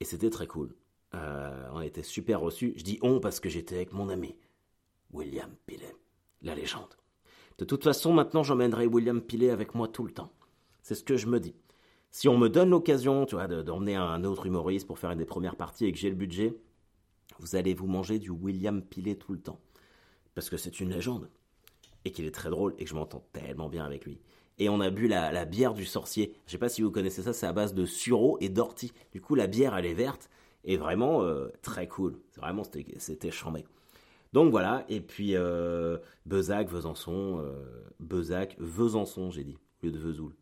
Et 0.00 0.04
c'était 0.04 0.30
très 0.30 0.46
cool. 0.46 0.74
Euh, 1.14 1.68
on 1.72 1.80
était 1.80 2.02
super 2.02 2.40
reçus. 2.40 2.74
Je 2.76 2.84
dis 2.84 2.98
on 3.02 3.20
parce 3.20 3.40
que 3.40 3.48
j'étais 3.48 3.76
avec 3.76 3.92
mon 3.92 4.08
ami, 4.08 4.36
William 5.12 5.50
Pillet, 5.66 5.96
la 6.42 6.54
légende. 6.54 6.96
De 7.58 7.64
toute 7.64 7.84
façon, 7.84 8.12
maintenant, 8.12 8.42
j'emmènerai 8.42 8.86
William 8.86 9.20
Pillet 9.20 9.50
avec 9.50 9.74
moi 9.74 9.86
tout 9.88 10.04
le 10.04 10.12
temps. 10.12 10.32
C'est 10.82 10.94
ce 10.94 11.04
que 11.04 11.16
je 11.16 11.26
me 11.26 11.38
dis. 11.38 11.54
Si 12.10 12.28
on 12.28 12.36
me 12.36 12.48
donne 12.48 12.70
l'occasion, 12.70 13.26
tu 13.26 13.34
vois, 13.34 13.46
d'emmener 13.46 13.96
un 13.96 14.22
autre 14.24 14.46
humoriste 14.46 14.86
pour 14.86 14.98
faire 14.98 15.10
une 15.10 15.18
des 15.18 15.24
premières 15.24 15.56
parties 15.56 15.86
et 15.86 15.92
que 15.92 15.98
j'ai 15.98 16.10
le 16.10 16.16
budget, 16.16 16.56
vous 17.38 17.56
allez 17.56 17.74
vous 17.74 17.86
manger 17.86 18.18
du 18.18 18.30
William 18.30 18.82
Pillet 18.82 19.16
tout 19.16 19.32
le 19.32 19.40
temps. 19.40 19.60
Parce 20.34 20.50
que 20.50 20.56
c'est 20.56 20.80
une 20.80 20.90
légende. 20.90 21.28
Et 22.04 22.12
qu'il 22.12 22.26
est 22.26 22.34
très 22.34 22.50
drôle 22.50 22.74
et 22.78 22.84
que 22.84 22.90
je 22.90 22.94
m'entends 22.94 23.24
tellement 23.32 23.68
bien 23.68 23.84
avec 23.84 24.04
lui. 24.04 24.20
Et 24.58 24.68
on 24.68 24.80
a 24.80 24.90
bu 24.90 25.08
la, 25.08 25.32
la 25.32 25.44
bière 25.44 25.74
du 25.74 25.84
sorcier. 25.84 26.34
Je 26.46 26.52
sais 26.52 26.58
pas 26.58 26.68
si 26.68 26.82
vous 26.82 26.90
connaissez 26.90 27.22
ça, 27.22 27.32
c'est 27.32 27.46
à 27.46 27.52
base 27.52 27.74
de 27.74 27.86
sureau 27.86 28.36
et 28.40 28.48
d'ortie. 28.48 28.92
Du 29.12 29.20
coup, 29.20 29.34
la 29.34 29.46
bière, 29.46 29.76
elle 29.76 29.86
est 29.86 29.94
verte 29.94 30.28
et 30.64 30.76
vraiment 30.76 31.22
euh, 31.22 31.48
très 31.62 31.88
cool. 31.88 32.18
Vraiment, 32.36 32.62
c'était 32.98 33.30
chambé. 33.30 33.64
Donc 34.32 34.50
voilà, 34.50 34.84
et 34.88 35.00
puis 35.00 35.36
euh, 35.36 35.96
Bezac, 36.26 36.68
Besançon, 36.68 37.40
euh, 37.40 37.84
Bezac, 38.00 38.56
Besançon, 38.58 39.30
j'ai 39.30 39.44
dit, 39.44 39.56
au 39.80 39.86
lieu 39.86 39.92
de 39.92 39.98
Vesoul. 39.98 40.34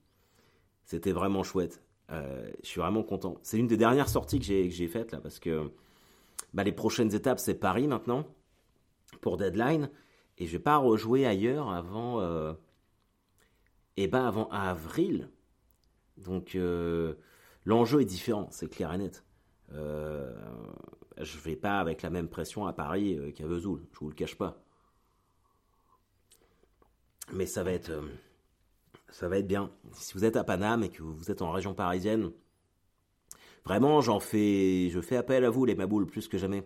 C'était 0.86 1.12
vraiment 1.12 1.42
chouette. 1.42 1.82
Euh, 2.10 2.50
je 2.62 2.68
suis 2.68 2.80
vraiment 2.80 3.02
content. 3.02 3.36
C'est 3.42 3.58
une 3.58 3.66
des 3.66 3.76
dernières 3.76 4.08
sorties 4.08 4.38
que 4.38 4.46
j'ai 4.46 4.88
faites 4.88 5.12
là, 5.12 5.20
parce 5.20 5.38
que 5.38 5.70
bah, 6.54 6.64
les 6.64 6.72
prochaines 6.72 7.14
étapes, 7.14 7.38
c'est 7.38 7.54
Paris 7.54 7.86
maintenant, 7.86 8.26
pour 9.20 9.36
Deadline, 9.36 9.90
et 10.38 10.46
je 10.46 10.52
vais 10.52 10.62
pas 10.62 10.76
rejouer 10.76 11.26
ailleurs 11.26 11.70
avant, 11.70 12.20
et 13.96 14.08
ben 14.08 14.26
avant 14.26 14.48
avril. 14.48 15.30
Donc 16.16 16.56
l'enjeu 17.64 18.00
est 18.00 18.06
différent, 18.06 18.48
c'est 18.50 18.68
clair 18.68 18.92
et 18.92 18.98
net. 18.98 19.24
Euh, 19.74 20.34
je 21.18 21.38
vais 21.38 21.56
pas 21.56 21.80
avec 21.80 22.02
la 22.02 22.10
même 22.10 22.28
pression 22.28 22.66
à 22.66 22.72
Paris 22.72 23.16
euh, 23.16 23.30
qu'à 23.32 23.46
Vesoul, 23.46 23.86
je 23.92 23.98
vous 23.98 24.08
le 24.08 24.14
cache 24.14 24.36
pas. 24.36 24.62
mais 27.32 27.46
ça 27.46 27.62
va 27.62 27.72
être, 27.72 27.90
euh, 27.90 28.08
ça 29.08 29.28
va 29.28 29.38
être 29.38 29.46
bien. 29.46 29.70
Si 29.92 30.14
vous 30.14 30.24
êtes 30.24 30.36
à 30.36 30.44
Paname 30.44 30.82
et 30.82 30.90
que 30.90 31.02
vous 31.02 31.30
êtes 31.30 31.42
en 31.42 31.50
région 31.50 31.74
parisienne, 31.74 32.32
vraiment, 33.64 34.00
j'en 34.00 34.20
fais, 34.20 34.90
je 34.90 35.00
fais 35.00 35.16
appel 35.16 35.44
à 35.44 35.50
vous 35.50 35.64
les 35.64 35.74
maboules 35.74 36.06
plus 36.06 36.28
que 36.28 36.38
jamais, 36.38 36.64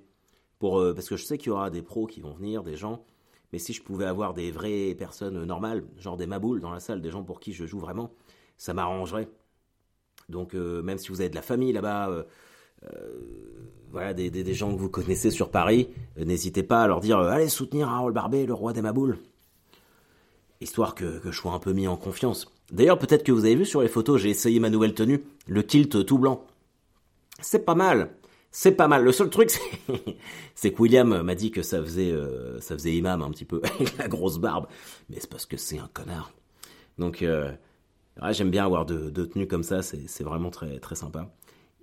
pour 0.58 0.78
euh, 0.78 0.94
parce 0.94 1.08
que 1.08 1.16
je 1.16 1.24
sais 1.24 1.38
qu'il 1.38 1.48
y 1.48 1.50
aura 1.50 1.70
des 1.70 1.82
pros 1.82 2.06
qui 2.06 2.20
vont 2.20 2.32
venir, 2.34 2.62
des 2.62 2.76
gens. 2.76 3.04
Mais 3.52 3.58
si 3.58 3.72
je 3.72 3.82
pouvais 3.82 4.06
avoir 4.06 4.34
des 4.34 4.50
vraies 4.50 4.94
personnes 4.94 5.44
normales, 5.44 5.84
genre 5.98 6.16
des 6.16 6.26
maboules 6.26 6.60
dans 6.60 6.72
la 6.72 6.80
salle, 6.80 7.00
des 7.00 7.10
gens 7.10 7.22
pour 7.22 7.40
qui 7.40 7.52
je 7.52 7.64
joue 7.64 7.78
vraiment, 7.78 8.12
ça 8.56 8.74
m'arrangerait. 8.74 9.28
Donc 10.28 10.54
même 10.54 10.98
si 10.98 11.10
vous 11.10 11.20
avez 11.20 11.30
de 11.30 11.36
la 11.36 11.42
famille 11.42 11.72
là-bas, 11.72 12.26
voilà, 13.92 14.14
des, 14.14 14.54
gens 14.54 14.74
que 14.74 14.80
vous 14.80 14.90
connaissez 14.90 15.30
sur 15.30 15.52
Paris, 15.52 15.88
n'hésitez 16.16 16.64
pas 16.64 16.82
à 16.82 16.88
leur 16.88 17.00
dire 17.00 17.20
allez 17.20 17.48
soutenir 17.48 17.88
Harold 17.88 18.16
Barbet, 18.16 18.46
le 18.46 18.52
roi 18.52 18.72
des 18.72 18.82
maboules 18.82 19.16
histoire 20.60 20.94
que, 20.94 21.20
je 21.24 21.30
sois 21.30 21.52
un 21.52 21.58
peu 21.58 21.72
mis 21.72 21.88
en 21.88 21.96
confiance. 21.96 22.52
D'ailleurs, 22.72 22.98
peut-être 22.98 23.22
que 23.22 23.32
vous 23.32 23.44
avez 23.44 23.54
vu 23.54 23.64
sur 23.64 23.82
les 23.82 23.88
photos, 23.88 24.20
j'ai 24.20 24.30
essayé 24.30 24.58
ma 24.60 24.70
nouvelle 24.70 24.94
tenue, 24.94 25.22
le 25.46 25.62
kilt 25.62 26.04
tout 26.04 26.18
blanc. 26.18 26.44
C'est 27.40 27.64
pas 27.64 27.74
mal. 27.74 28.10
C'est 28.50 28.72
pas 28.72 28.88
mal. 28.88 29.04
Le 29.04 29.12
seul 29.12 29.28
truc, 29.28 29.50
c'est 30.54 30.72
que 30.72 30.80
William 30.80 31.22
m'a 31.22 31.34
dit 31.34 31.50
que 31.50 31.62
ça 31.62 31.82
faisait, 31.82 32.10
euh, 32.10 32.58
imam 32.86 33.22
un 33.22 33.30
petit 33.30 33.44
peu, 33.44 33.60
avec 33.74 33.98
la 33.98 34.08
grosse 34.08 34.38
barbe. 34.38 34.66
Mais 35.10 35.16
c'est 35.20 35.28
parce 35.28 35.46
que 35.46 35.56
c'est 35.56 35.78
un 35.78 35.88
connard. 35.92 36.32
Donc, 36.98 37.22
euh, 37.22 37.52
j'aime 38.30 38.50
bien 38.50 38.64
avoir 38.64 38.86
de, 38.86 39.10
tenues 39.10 39.46
comme 39.46 39.62
ça, 39.62 39.82
c'est 39.82 40.22
vraiment 40.22 40.50
très, 40.50 40.78
très 40.78 40.94
sympa. 40.94 41.30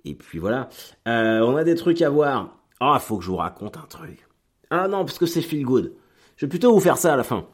Et 0.04 0.14
puis 0.14 0.38
voilà. 0.38 0.68
Euh, 1.06 1.40
on 1.40 1.56
a 1.56 1.64
des 1.64 1.76
trucs 1.76 2.02
à 2.02 2.10
voir. 2.10 2.58
Ah, 2.80 2.98
il 3.00 3.04
faut 3.04 3.18
que 3.18 3.24
je 3.24 3.30
vous 3.30 3.36
raconte 3.36 3.76
un 3.76 3.86
truc. 3.88 4.26
Ah 4.70 4.88
non, 4.88 5.04
parce 5.04 5.18
que 5.18 5.26
c'est 5.26 5.42
feel 5.42 5.64
good. 5.64 5.94
Je 6.36 6.46
vais 6.46 6.50
plutôt 6.50 6.74
vous 6.74 6.80
faire 6.80 6.98
ça 6.98 7.14
à 7.14 7.16
la 7.16 7.22
fin. 7.22 7.46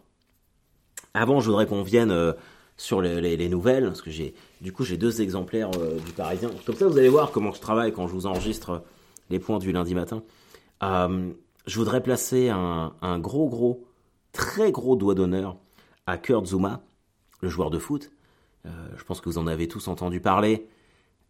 Avant, 1.12 1.40
je 1.40 1.46
voudrais 1.50 1.66
qu'on 1.66 1.82
vienne 1.82 2.34
sur 2.80 3.02
les, 3.02 3.48
nouvelles, 3.50 3.84
parce 3.84 4.00
que 4.00 4.10
j'ai, 4.10 4.32
du 4.62 4.72
coup, 4.72 4.84
j'ai 4.84 4.96
deux 4.96 5.20
exemplaires 5.20 5.70
euh, 5.78 5.98
du 5.98 6.12
Parisien. 6.12 6.50
Comme 6.64 6.74
ça, 6.74 6.86
vous 6.86 6.96
allez 6.96 7.10
voir 7.10 7.30
comment 7.30 7.52
je 7.52 7.60
travaille 7.60 7.92
quand 7.92 8.08
je 8.08 8.14
vous 8.14 8.24
enregistre 8.24 8.82
les 9.28 9.38
points 9.38 9.58
du 9.58 9.70
lundi 9.70 9.94
matin. 9.94 10.22
Euh, 10.82 11.30
je 11.66 11.78
voudrais 11.78 12.02
placer 12.02 12.48
un, 12.48 13.18
gros, 13.18 13.50
gros, 13.50 13.84
très 14.32 14.72
gros 14.72 14.96
doigt 14.96 15.14
d'honneur 15.14 15.58
à 16.06 16.16
Kurt 16.16 16.46
Zuma, 16.46 16.80
le 17.42 17.50
joueur 17.50 17.68
de 17.68 17.78
foot. 17.78 18.12
je 18.64 19.04
pense 19.04 19.20
que 19.20 19.28
vous 19.28 19.36
en 19.36 19.46
avez 19.46 19.68
tous 19.68 19.86
entendu 19.86 20.20
parler. 20.20 20.66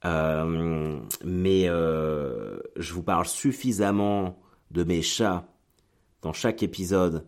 mais 0.04 1.66
je 1.66 2.92
vous 2.92 3.02
parle 3.02 3.26
suffisamment 3.26 4.38
de 4.71 4.85
mes 4.85 5.02
chats 5.02 5.49
dans 6.23 6.33
chaque 6.33 6.62
épisode, 6.62 7.26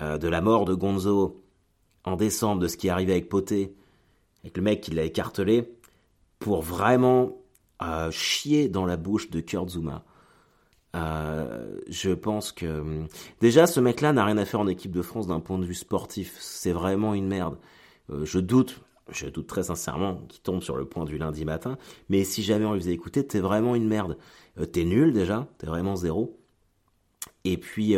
de 0.00 0.28
la 0.28 0.40
mort 0.40 0.64
de 0.64 0.74
Gonzo, 0.74 1.40
en 2.04 2.16
décembre 2.16 2.62
de 2.62 2.68
ce 2.68 2.76
qui 2.76 2.88
est 2.88 2.90
arrivé 2.90 3.12
avec 3.12 3.28
Poté, 3.28 3.74
avec 4.42 4.56
le 4.56 4.62
mec 4.62 4.80
qui 4.80 4.90
l'a 4.92 5.04
écartelé, 5.04 5.70
pour 6.38 6.62
vraiment 6.62 7.36
euh, 7.82 8.10
chier 8.10 8.68
dans 8.68 8.86
la 8.86 8.96
bouche 8.96 9.30
de 9.30 9.40
Kurt 9.40 9.70
Zuma. 9.70 10.04
Euh, 10.96 11.78
je 11.88 12.10
pense 12.10 12.50
que 12.50 13.04
déjà 13.40 13.66
ce 13.66 13.78
mec-là 13.78 14.12
n'a 14.12 14.24
rien 14.24 14.38
à 14.38 14.44
faire 14.44 14.60
en 14.60 14.66
équipe 14.66 14.90
de 14.90 15.02
France 15.02 15.28
d'un 15.28 15.40
point 15.40 15.58
de 15.58 15.64
vue 15.64 15.74
sportif. 15.74 16.36
C'est 16.40 16.72
vraiment 16.72 17.14
une 17.14 17.28
merde. 17.28 17.58
Euh, 18.10 18.24
je 18.24 18.40
doute, 18.40 18.80
je 19.10 19.28
doute 19.28 19.46
très 19.46 19.64
sincèrement 19.64 20.16
qu'il 20.28 20.42
tombe 20.42 20.62
sur 20.62 20.76
le 20.76 20.84
point 20.84 21.04
du 21.04 21.16
lundi 21.16 21.44
matin. 21.44 21.78
Mais 22.08 22.24
si 22.24 22.42
jamais 22.42 22.64
on 22.64 22.72
lui 22.72 22.80
faisait 22.80 22.92
écouter, 22.92 23.26
t'es 23.26 23.40
vraiment 23.40 23.74
une 23.74 23.86
merde. 23.86 24.18
t'es 24.72 24.84
nul 24.84 25.12
déjà, 25.12 25.46
t'es 25.58 25.66
vraiment 25.66 25.96
zéro. 25.96 26.38
Et 27.44 27.56
puis 27.56 27.94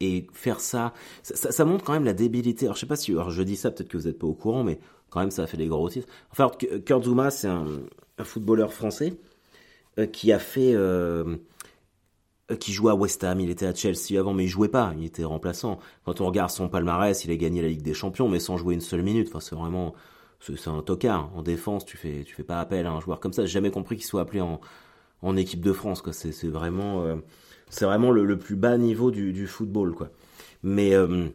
et 0.00 0.26
faire 0.32 0.60
ça, 0.60 0.94
ça, 1.22 1.64
montre 1.64 1.84
quand 1.84 1.92
même 1.92 2.04
la 2.04 2.14
débilité. 2.14 2.66
Alors 2.66 2.76
je 2.76 2.80
sais 2.80 2.86
pas 2.86 2.96
si, 2.96 3.12
alors 3.12 3.30
je 3.30 3.42
dis 3.42 3.56
ça, 3.56 3.70
peut-être 3.70 3.88
que 3.88 3.98
vous 3.98 4.06
n'êtes 4.06 4.18
pas 4.18 4.26
au 4.26 4.34
courant, 4.34 4.64
mais 4.64 4.78
quand 5.10 5.20
même 5.20 5.30
ça 5.30 5.42
a 5.42 5.46
fait 5.46 5.58
des 5.58 5.66
gros 5.66 5.88
titres. 5.88 6.08
Enfin, 6.32 6.50
Kurt 6.84 7.04
Zuma, 7.04 7.30
c'est 7.30 7.48
un, 7.48 7.66
footballeur 8.22 8.72
français 8.72 9.14
euh, 9.98 10.06
qui 10.06 10.30
a 10.32 10.38
fait, 10.38 10.74
euh, 10.74 11.36
qui 12.58 12.72
jouait 12.72 12.92
à 12.92 12.94
West 12.94 13.24
Ham, 13.24 13.40
il 13.40 13.50
était 13.50 13.66
à 13.66 13.74
Chelsea 13.74 14.18
avant, 14.18 14.34
mais 14.34 14.44
il 14.44 14.48
jouait 14.48 14.68
pas, 14.68 14.94
il 14.98 15.04
était 15.04 15.24
remplaçant. 15.24 15.78
Quand 16.04 16.20
on 16.20 16.26
regarde 16.26 16.50
son 16.50 16.68
palmarès, 16.68 17.24
il 17.24 17.30
a 17.30 17.36
gagné 17.36 17.62
la 17.62 17.68
Ligue 17.68 17.82
des 17.82 17.94
Champions, 17.94 18.28
mais 18.28 18.40
sans 18.40 18.56
jouer 18.56 18.74
une 18.74 18.80
seule 18.80 19.02
minute. 19.02 19.28
Enfin, 19.28 19.40
c'est 19.40 19.54
vraiment, 19.54 19.94
c'est 20.40 20.68
un 20.68 20.82
tocard. 20.82 21.30
En 21.34 21.42
défense, 21.42 21.84
tu 21.84 21.96
fais, 21.96 22.24
tu 22.24 22.34
fais 22.34 22.42
pas 22.44 22.60
appel 22.60 22.86
à 22.86 22.92
un 22.92 23.00
joueur 23.00 23.20
comme 23.20 23.32
ça. 23.32 23.42
J'ai 23.42 23.52
jamais 23.52 23.70
compris 23.70 23.96
qu'il 23.96 24.06
soit 24.06 24.22
appelé 24.22 24.40
en, 24.40 25.36
équipe 25.36 25.60
de 25.60 25.72
France. 25.72 26.02
C'est 26.12 26.48
vraiment. 26.48 27.04
Euh, 27.04 27.16
c'est 27.70 27.84
vraiment 27.84 28.10
le, 28.10 28.36
plus 28.36 28.56
bas 28.56 28.76
niveau 28.76 29.10
du, 29.10 29.46
football, 29.46 29.94
quoi. 29.94 30.10
Mais 30.62 30.94
euh, 30.94 31.28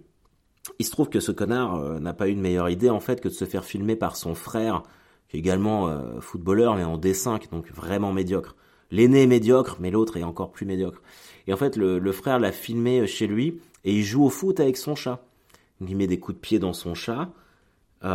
il 0.77 0.85
se 0.85 0.91
trouve 0.91 1.09
que 1.09 1.19
ce 1.19 1.31
connard 1.31 1.75
euh, 1.75 1.99
n'a 1.99 2.13
pas 2.13 2.27
eu 2.27 2.31
une 2.31 2.41
meilleure 2.41 2.69
idée 2.69 2.91
en 2.91 2.99
fait 2.99 3.21
que 3.21 3.27
de 3.27 3.33
se 3.33 3.45
faire 3.45 3.63
filmer 3.63 3.95
par 3.95 4.15
son 4.15 4.35
frère, 4.35 4.83
qui 5.27 5.37
est 5.37 5.39
également 5.39 5.87
euh, 5.87 6.19
footballeur 6.19 6.75
mais 6.75 6.83
en 6.83 6.99
D5, 6.99 7.49
donc 7.49 7.71
vraiment 7.71 8.13
médiocre. 8.13 8.55
L'aîné 8.91 9.23
est 9.23 9.27
médiocre, 9.27 9.77
mais 9.79 9.89
l'autre 9.89 10.17
est 10.17 10.23
encore 10.23 10.51
plus 10.51 10.67
médiocre. 10.67 11.01
Et 11.47 11.53
en 11.53 11.57
fait, 11.57 11.75
le, 11.75 12.11
frère 12.11 12.37
l'a 12.37 12.51
filmé 12.51 13.07
chez 13.07 13.25
lui 13.25 13.59
et 13.83 13.95
il 13.95 14.03
joue 14.03 14.25
au 14.25 14.29
foot 14.29 14.59
avec 14.59 14.77
son 14.77 14.93
chat. 14.95 15.25
il 15.81 15.95
met 15.95 16.05
des 16.05 16.19
coups 16.19 16.37
de 16.37 16.41
pied 16.41 16.59
dans 16.59 16.73
son 16.73 16.93
chat. 16.93 17.29
il, 18.03 18.07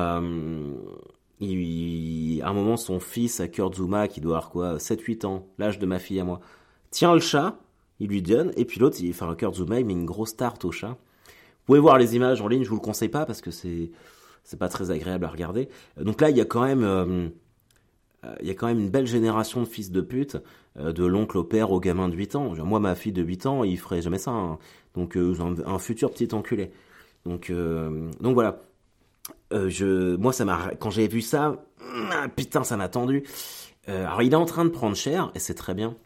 à 2.43 2.49
un 2.49 2.53
moment, 2.53 2.77
son 2.77 3.01
fils, 3.01 3.41
à 3.41 3.49
Kurt 3.49 3.75
Zuma, 3.75 4.07
qui 4.07 4.21
doit 4.21 4.37
avoir 4.37 4.51
quoi, 4.51 4.77
7-8 4.77 5.27
ans, 5.27 5.49
l'âge 5.59 5.81
de 5.81 5.87
ma 5.87 5.99
fille 5.99 6.21
à 6.21 6.25
moi, 6.25 6.39
tient 6.91 7.15
le 7.15 7.21
chat 7.21 7.59
il 8.01 8.09
lui 8.09 8.23
donne, 8.23 8.53
et 8.57 8.65
puis 8.65 8.81
l'autre, 8.81 8.97
il 9.01 9.13
fait 9.13 9.25
un 9.25 9.35
cœur 9.35 9.55
Zuma, 9.55 9.79
il 9.79 9.87
met 9.87 9.93
une 9.93 10.07
grosse 10.07 10.37
tarte 10.37 10.65
au 10.65 10.73
chat. 10.73 10.89
Vous 10.89 11.67
pouvez 11.67 11.79
voir 11.79 11.99
les 11.99 12.17
images 12.17 12.41
en 12.41 12.49
ligne, 12.49 12.65
je 12.65 12.71
vous 12.71 12.77
le 12.77 12.81
conseille 12.81 13.11
pas 13.11 13.27
parce 13.27 13.41
que 13.41 13.51
c'est 13.51 13.91
c'est 14.45 14.59
pas 14.59 14.69
très 14.69 14.91
agréable 14.91 15.25
à 15.25 15.29
regarder. 15.29 15.69
Euh, 15.99 16.05
donc 16.05 16.21
là, 16.21 16.31
il 16.31 16.37
y 16.37 16.41
a 16.41 16.45
quand 16.45 16.65
même 16.65 16.83
euh, 16.83 17.29
euh, 18.25 18.35
il 18.41 18.49
y 18.49 18.51
a 18.51 18.55
quand 18.55 18.67
même 18.67 18.81
une 18.81 18.91
belle 18.91 19.07
génération 19.07 19.61
de 19.61 19.67
fils 19.67 19.91
de 19.91 20.01
pute, 20.01 20.37
de 20.77 21.05
l'oncle 21.05 21.37
au 21.37 21.45
père 21.45 21.73
au 21.73 21.81
gamin 21.81 22.09
de 22.09 22.15
8 22.15 22.37
ans. 22.37 22.55
Moi, 22.65 22.81
ma 22.81 22.95
fille 22.95 23.13
de 23.13 23.23
8 23.23 23.47
ans, 23.47 23.65
il 23.65 23.79
ferait 23.79 24.03
jamais 24.03 24.19
ça. 24.19 24.31
Hein. 24.31 24.59
Donc 24.95 25.17
un, 25.17 25.79
futur 25.79 26.11
petit 26.11 26.35
enculé. 26.35 26.71
Donc 27.25 27.53
donc 27.53 28.35
voilà. 28.35 28.61
moi 29.53 30.33
ça 30.33 30.45
m'a 30.45 30.71
quand 30.79 30.91
j'ai 30.91 31.09
vu 31.09 31.21
ça, 31.23 31.65
ah, 32.13 32.29
putain, 32.29 32.65
ça 32.65 32.77
m'a 32.77 32.89
tendu. 32.89 33.25
alors 33.87 34.23
il 34.23 34.33
est 34.33 34.37
en 34.37 34.47
train 34.47 34.65
de 34.65 34.71
prendre 34.71 34.97
cher 34.97 35.31
et 35.35 35.39
c'est 35.39 35.55
très 35.55 35.75
bien. 35.75 35.97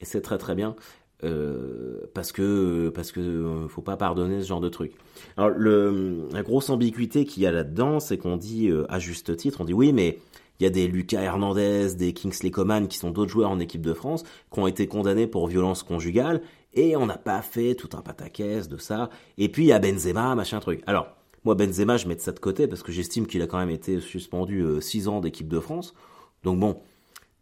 Et 0.00 0.04
c'est 0.04 0.20
très 0.20 0.38
très 0.38 0.54
bien. 0.54 0.76
Euh, 1.24 1.98
parce 2.14 2.30
que 2.30 2.90
parce 2.90 3.10
que 3.10 3.18
euh, 3.18 3.68
faut 3.68 3.82
pas 3.82 3.96
pardonner 3.96 4.40
ce 4.40 4.46
genre 4.46 4.60
de 4.60 4.68
truc. 4.68 4.92
Alors 5.36 5.50
le, 5.50 6.28
la 6.32 6.44
grosse 6.44 6.70
ambiguïté 6.70 7.24
qu'il 7.24 7.42
y 7.42 7.46
a 7.46 7.50
là-dedans, 7.50 7.98
c'est 7.98 8.18
qu'on 8.18 8.36
dit 8.36 8.68
euh, 8.68 8.86
à 8.88 9.00
juste 9.00 9.36
titre, 9.36 9.60
on 9.60 9.64
dit 9.64 9.72
oui, 9.72 9.92
mais 9.92 10.20
il 10.60 10.64
y 10.64 10.66
a 10.66 10.70
des 10.70 10.86
Lucas 10.86 11.20
Hernandez, 11.20 11.94
des 11.96 12.12
Kingsley 12.12 12.52
Coman 12.52 12.86
qui 12.86 12.98
sont 12.98 13.10
d'autres 13.10 13.32
joueurs 13.32 13.50
en 13.50 13.58
équipe 13.58 13.82
de 13.82 13.94
France 13.94 14.22
qui 14.52 14.60
ont 14.60 14.68
été 14.68 14.86
condamnés 14.86 15.26
pour 15.26 15.48
violence 15.48 15.82
conjugale 15.82 16.40
et 16.74 16.94
on 16.96 17.06
n'a 17.06 17.18
pas 17.18 17.42
fait 17.42 17.74
tout 17.74 17.90
un 17.96 18.00
pataquès 18.00 18.68
de 18.68 18.76
ça. 18.76 19.10
Et 19.38 19.48
puis 19.48 19.64
il 19.64 19.68
y 19.68 19.72
a 19.72 19.80
Benzema, 19.80 20.36
machin 20.36 20.60
truc. 20.60 20.82
Alors 20.86 21.08
moi 21.44 21.56
Benzema, 21.56 21.96
je 21.96 22.06
mets 22.06 22.18
ça 22.18 22.30
de 22.30 22.38
côté 22.38 22.68
parce 22.68 22.84
que 22.84 22.92
j'estime 22.92 23.26
qu'il 23.26 23.42
a 23.42 23.48
quand 23.48 23.58
même 23.58 23.70
été 23.70 23.98
suspendu 23.98 24.64
6 24.80 25.08
ans 25.08 25.20
d'équipe 25.20 25.48
de 25.48 25.58
France. 25.58 25.94
Donc 26.44 26.60
bon, 26.60 26.80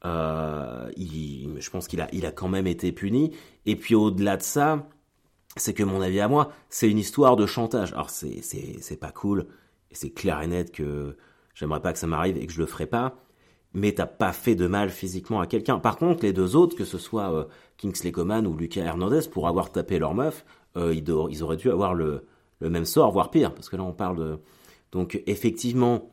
euh, 0.07 0.91
je 0.97 1.71
pense 1.71 1.89
qu'il 1.89 2.01
a, 2.01 2.09
il 2.13 2.27
a 2.27 2.33
quand 2.33 2.49
même 2.49 2.67
été 2.67 2.93
puni. 2.93 3.33
Et 3.65 3.77
puis 3.77 3.95
au-delà 3.95 4.37
de 4.37 4.43
ça, 4.43 4.89
c'est 5.57 5.75
que 5.75 5.83
mon 5.83 6.01
avis 6.01 6.21
à 6.21 6.29
moi, 6.29 6.53
c'est 6.69 6.89
une 6.89 6.99
histoire 6.99 7.37
de 7.37 7.47
chantage. 7.47 7.93
Alors 7.93 8.11
c'est, 8.11 8.43
c'est, 8.43 8.77
c'est 8.81 8.99
pas 8.99 9.11
cool, 9.11 9.47
et 9.91 9.95
c'est 9.95 10.11
clair 10.11 10.41
et 10.43 10.47
net 10.47 10.71
que 10.71 11.17
j'aimerais 11.55 11.81
pas 11.81 11.93
que 11.93 11.99
ça 11.99 12.07
m'arrive 12.07 12.37
et 12.37 12.47
que 12.47 12.53
je 12.53 12.61
le 12.61 12.67
ferai 12.67 12.87
pas. 12.87 13.17
Mais 13.75 13.93
t'as 13.93 14.07
pas 14.07 14.33
fait 14.33 14.55
de 14.55 14.67
mal 14.67 14.89
physiquement 14.91 15.41
à 15.41 15.47
quelqu'un. 15.47 15.79
Par 15.79 15.99
contre, 15.99 16.23
les 16.23 16.33
deux 16.33 16.57
autres, 16.57 16.77
que 16.77 16.85
ce 16.85 16.99
soit 16.99 17.33
euh, 17.33 17.45
Kingsley 17.77 18.13
Coman 18.13 18.47
ou 18.47 18.57
Lucas 18.57 18.83
Hernandez, 18.83 19.29
pour 19.31 19.49
avoir 19.49 19.71
tapé 19.71 19.99
leur 19.99 20.15
meuf, 20.15 20.47
euh, 20.77 20.95
ils, 20.95 21.05
ils, 21.31 21.43
auraient 21.43 21.57
dû 21.59 21.71
avoir 21.71 21.93
le, 21.93 22.27
le 22.61 22.71
même 22.71 22.87
sort, 22.87 23.11
voire 23.11 23.31
pire, 23.31 23.53
parce 23.53 23.69
que 23.69 23.77
là 23.77 23.83
on 23.83 23.93
parle 23.93 24.19
de. 24.19 24.39
Donc 24.93 25.23
effectivement, 25.27 26.11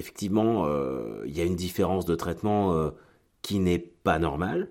effectivement, 0.00 0.66
euh, 0.66 1.22
il 1.26 1.36
y 1.36 1.40
a 1.40 1.44
une 1.44 1.56
différence 1.56 2.06
de 2.06 2.14
traitement 2.14 2.74
euh, 2.74 2.90
qui 3.42 3.58
n'est 3.58 3.78
pas 3.78 4.18
normale, 4.18 4.70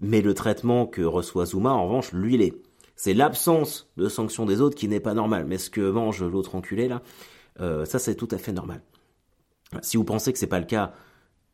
mais 0.00 0.20
le 0.20 0.34
traitement 0.34 0.86
que 0.86 1.02
reçoit 1.02 1.46
Zuma, 1.46 1.70
en 1.70 1.86
revanche, 1.86 2.12
lui, 2.12 2.34
il 2.34 2.42
est. 2.42 2.54
C'est 2.96 3.14
l'absence 3.14 3.88
de 3.96 4.08
sanction 4.08 4.44
des 4.44 4.60
autres 4.60 4.74
qui 4.74 4.88
n'est 4.88 5.00
pas 5.00 5.14
normal. 5.14 5.46
Mais 5.46 5.56
ce 5.56 5.70
que 5.70 5.88
mange 5.90 6.22
l'autre 6.24 6.56
enculé, 6.56 6.88
là, 6.88 7.02
euh, 7.60 7.84
ça, 7.84 8.00
c'est 8.00 8.16
tout 8.16 8.28
à 8.32 8.38
fait 8.38 8.52
normal. 8.52 8.82
Si 9.82 9.96
vous 9.96 10.04
pensez 10.04 10.32
que 10.32 10.38
c'est 10.38 10.48
pas 10.48 10.58
le 10.58 10.66
cas 10.66 10.92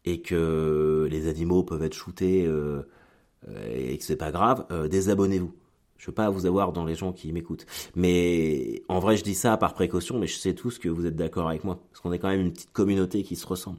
et 0.06 0.22
que 0.22 1.06
les 1.10 1.28
animaux 1.28 1.62
peuvent 1.62 1.82
être 1.82 1.94
shootés 1.94 2.44
et 2.44 3.98
que 3.98 4.04
c'est 4.04 4.16
pas 4.16 4.30
grave, 4.30 4.66
désabonnez-vous. 4.88 5.52
Je 5.96 6.06
veux 6.06 6.14
pas 6.14 6.28
vous 6.30 6.46
avoir 6.46 6.72
dans 6.72 6.84
les 6.84 6.94
gens 6.94 7.12
qui 7.12 7.32
m'écoutent. 7.32 7.66
Mais 7.94 8.82
en 8.88 8.98
vrai, 8.98 9.16
je 9.16 9.24
dis 9.24 9.34
ça 9.34 9.56
par 9.56 9.74
précaution, 9.74 10.18
mais 10.18 10.26
je 10.26 10.36
sais 10.36 10.54
tous 10.54 10.78
que 10.78 10.88
vous 10.88 11.06
êtes 11.06 11.16
d'accord 11.16 11.48
avec 11.48 11.64
moi. 11.64 11.80
Parce 11.90 12.00
qu'on 12.00 12.12
est 12.12 12.18
quand 12.18 12.28
même 12.28 12.40
une 12.40 12.52
petite 12.52 12.72
communauté 12.72 13.22
qui 13.22 13.36
se 13.36 13.46
ressemble. 13.46 13.78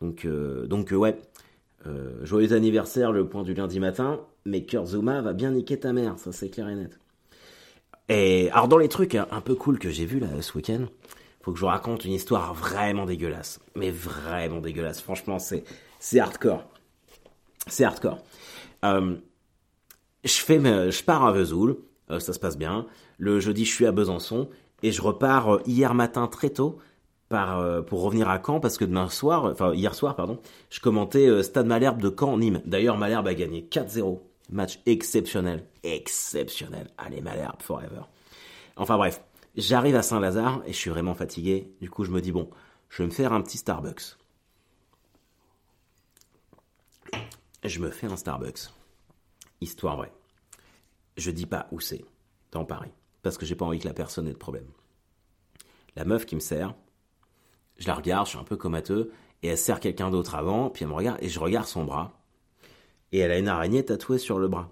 Donc, 0.00 0.24
euh, 0.24 0.66
donc 0.66 0.92
euh, 0.92 0.96
ouais. 0.96 1.18
Euh, 1.86 2.24
joyeux 2.24 2.52
anniversaire, 2.52 3.12
le 3.12 3.28
point 3.28 3.42
du 3.42 3.54
lundi 3.54 3.80
matin. 3.80 4.20
Mais 4.44 4.64
Kurt 4.64 4.86
Zuma 4.86 5.22
va 5.22 5.32
bien 5.32 5.52
niquer 5.52 5.78
ta 5.78 5.92
mère, 5.92 6.18
ça 6.18 6.32
c'est 6.32 6.48
clair 6.48 6.68
et 6.68 6.74
net. 6.74 6.98
Et 8.08 8.50
alors 8.50 8.68
dans 8.68 8.78
les 8.78 8.88
trucs 8.88 9.16
un 9.16 9.40
peu 9.40 9.56
cool 9.56 9.78
que 9.78 9.90
j'ai 9.90 10.04
vu 10.04 10.20
là 10.20 10.28
ce 10.40 10.56
week-end, 10.56 10.86
faut 11.42 11.52
que 11.52 11.58
je 11.58 11.62
vous 11.62 11.68
raconte 11.68 12.04
une 12.04 12.12
histoire 12.12 12.54
vraiment 12.54 13.06
dégueulasse, 13.06 13.60
mais 13.74 13.90
vraiment 13.90 14.60
dégueulasse. 14.60 15.00
Franchement, 15.00 15.38
c'est 15.38 16.18
hardcore, 16.18 16.64
c'est 17.66 17.84
hardcore. 17.84 18.18
Euh, 18.84 19.16
je 20.26 20.40
fais, 20.42 20.60
je 20.90 21.04
pars 21.04 21.24
à 21.24 21.32
Vesoul, 21.32 21.76
euh, 22.10 22.20
ça 22.20 22.32
se 22.32 22.38
passe 22.38 22.56
bien. 22.56 22.86
Le 23.18 23.40
jeudi, 23.40 23.64
je 23.64 23.74
suis 23.74 23.86
à 23.86 23.92
Besançon 23.92 24.48
et 24.82 24.92
je 24.92 25.02
repars 25.02 25.56
euh, 25.56 25.62
hier 25.66 25.94
matin 25.94 26.26
très 26.26 26.50
tôt 26.50 26.78
pour 27.28 28.02
revenir 28.02 28.28
à 28.28 28.40
Caen 28.44 28.60
parce 28.60 28.78
que 28.78 28.84
demain 28.84 29.08
soir, 29.08 29.46
enfin 29.46 29.74
hier 29.74 29.96
soir 29.96 30.14
pardon, 30.14 30.38
je 30.70 30.78
commentais 30.78 31.42
Stade 31.42 31.66
Malherbe 31.66 32.00
de 32.00 32.14
Caen 32.16 32.38
Nîmes. 32.38 32.62
D'ailleurs 32.66 32.96
Malherbe 32.98 33.26
a 33.26 33.34
gagné 33.34 33.66
4-0. 33.68 34.20
Match 34.48 34.78
exceptionnel, 34.86 35.64
exceptionnel. 35.82 36.88
Allez 36.98 37.20
Malherbe 37.20 37.60
forever. 37.62 38.02
Enfin 38.76 38.96
bref, 38.96 39.22
j'arrive 39.56 39.96
à 39.96 40.02
Saint-Lazare 40.02 40.62
et 40.66 40.72
je 40.72 40.78
suis 40.78 40.90
vraiment 40.90 41.14
fatigué. 41.14 41.72
Du 41.80 41.90
coup, 41.90 42.04
je 42.04 42.12
me 42.12 42.20
dis 42.20 42.30
bon, 42.30 42.48
je 42.88 43.02
vais 43.02 43.06
me 43.06 43.12
faire 43.12 43.32
un 43.32 43.40
petit 43.40 43.58
Starbucks. 43.58 44.16
Je 47.64 47.80
me 47.80 47.90
fais 47.90 48.06
un 48.06 48.16
Starbucks. 48.16 48.70
Histoire 49.60 49.96
vraie. 49.96 50.12
Je 51.16 51.30
dis 51.30 51.46
pas 51.46 51.66
où 51.72 51.80
c'est, 51.80 52.04
dans 52.52 52.64
Paris, 52.64 52.92
parce 53.22 53.38
que 53.38 53.46
j'ai 53.46 53.54
pas 53.54 53.64
envie 53.64 53.78
que 53.78 53.88
la 53.88 53.94
personne 53.94 54.28
ait 54.28 54.32
de 54.32 54.38
problème. 54.38 54.68
La 55.96 56.04
meuf 56.04 56.26
qui 56.26 56.34
me 56.34 56.40
sert, 56.40 56.74
je 57.78 57.86
la 57.86 57.94
regarde, 57.94 58.26
je 58.26 58.30
suis 58.30 58.38
un 58.38 58.44
peu 58.44 58.56
comateux, 58.56 59.12
et 59.42 59.48
elle 59.48 59.58
sert 59.58 59.80
quelqu'un 59.80 60.10
d'autre 60.10 60.34
avant, 60.34 60.70
puis 60.70 60.84
elle 60.84 60.90
me 60.90 60.94
regarde, 60.94 61.18
et 61.22 61.28
je 61.28 61.40
regarde 61.40 61.66
son 61.66 61.84
bras, 61.84 62.20
et 63.12 63.18
elle 63.18 63.30
a 63.30 63.38
une 63.38 63.48
araignée 63.48 63.84
tatouée 63.84 64.18
sur 64.18 64.38
le 64.38 64.48
bras. 64.48 64.70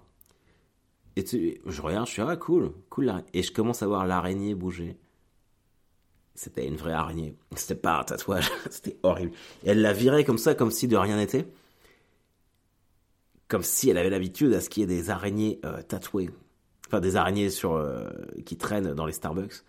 Et 1.15 1.25
je 1.65 1.81
regarde, 1.81 2.07
je 2.07 2.11
suis 2.11 2.21
ah 2.21 2.35
cool, 2.35 2.73
cool 2.89 3.23
Et 3.33 3.41
je 3.41 3.51
commence 3.51 3.81
à 3.81 3.87
voir 3.87 4.05
l'araignée 4.05 4.53
bouger. 4.53 4.97
C'était 6.33 6.67
une 6.67 6.75
vraie 6.75 6.91
araignée. 6.91 7.37
C'était 7.55 7.75
pas 7.75 8.01
un 8.01 8.03
tatouage, 8.03 8.51
c'était 8.69 8.97
horrible. 9.01 9.31
Et 9.63 9.69
elle 9.69 9.81
la 9.81 9.93
virait 9.93 10.25
comme 10.25 10.37
ça, 10.37 10.53
comme 10.53 10.71
si 10.71 10.87
de 10.89 10.97
rien 10.97 11.15
n'était 11.15 11.47
comme 13.47 13.63
si 13.63 13.89
elle 13.89 13.97
avait 13.97 14.09
l'habitude 14.09 14.53
à 14.53 14.61
ce 14.61 14.69
qu'il 14.69 14.81
y 14.81 14.83
ait 14.83 14.87
des 14.87 15.09
araignées 15.09 15.59
euh, 15.65 15.81
tatouées, 15.81 16.29
enfin 16.87 16.99
des 16.99 17.15
araignées 17.15 17.49
sur 17.49 17.73
euh, 17.73 18.09
qui 18.45 18.57
traînent 18.57 18.93
dans 18.93 19.05
les 19.05 19.13
Starbucks. 19.13 19.63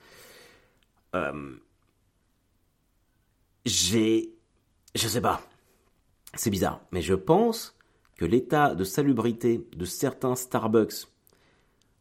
Euh, 1.14 1.56
j'ai, 3.64 4.34
je 4.94 5.08
sais 5.08 5.20
pas, 5.20 5.42
c'est 6.34 6.50
bizarre, 6.50 6.80
mais 6.92 7.02
je 7.02 7.14
pense 7.14 7.76
que 8.16 8.24
l'état 8.24 8.74
de 8.74 8.84
salubrité 8.84 9.66
de 9.76 9.84
certains 9.84 10.36
Starbucks 10.36 11.08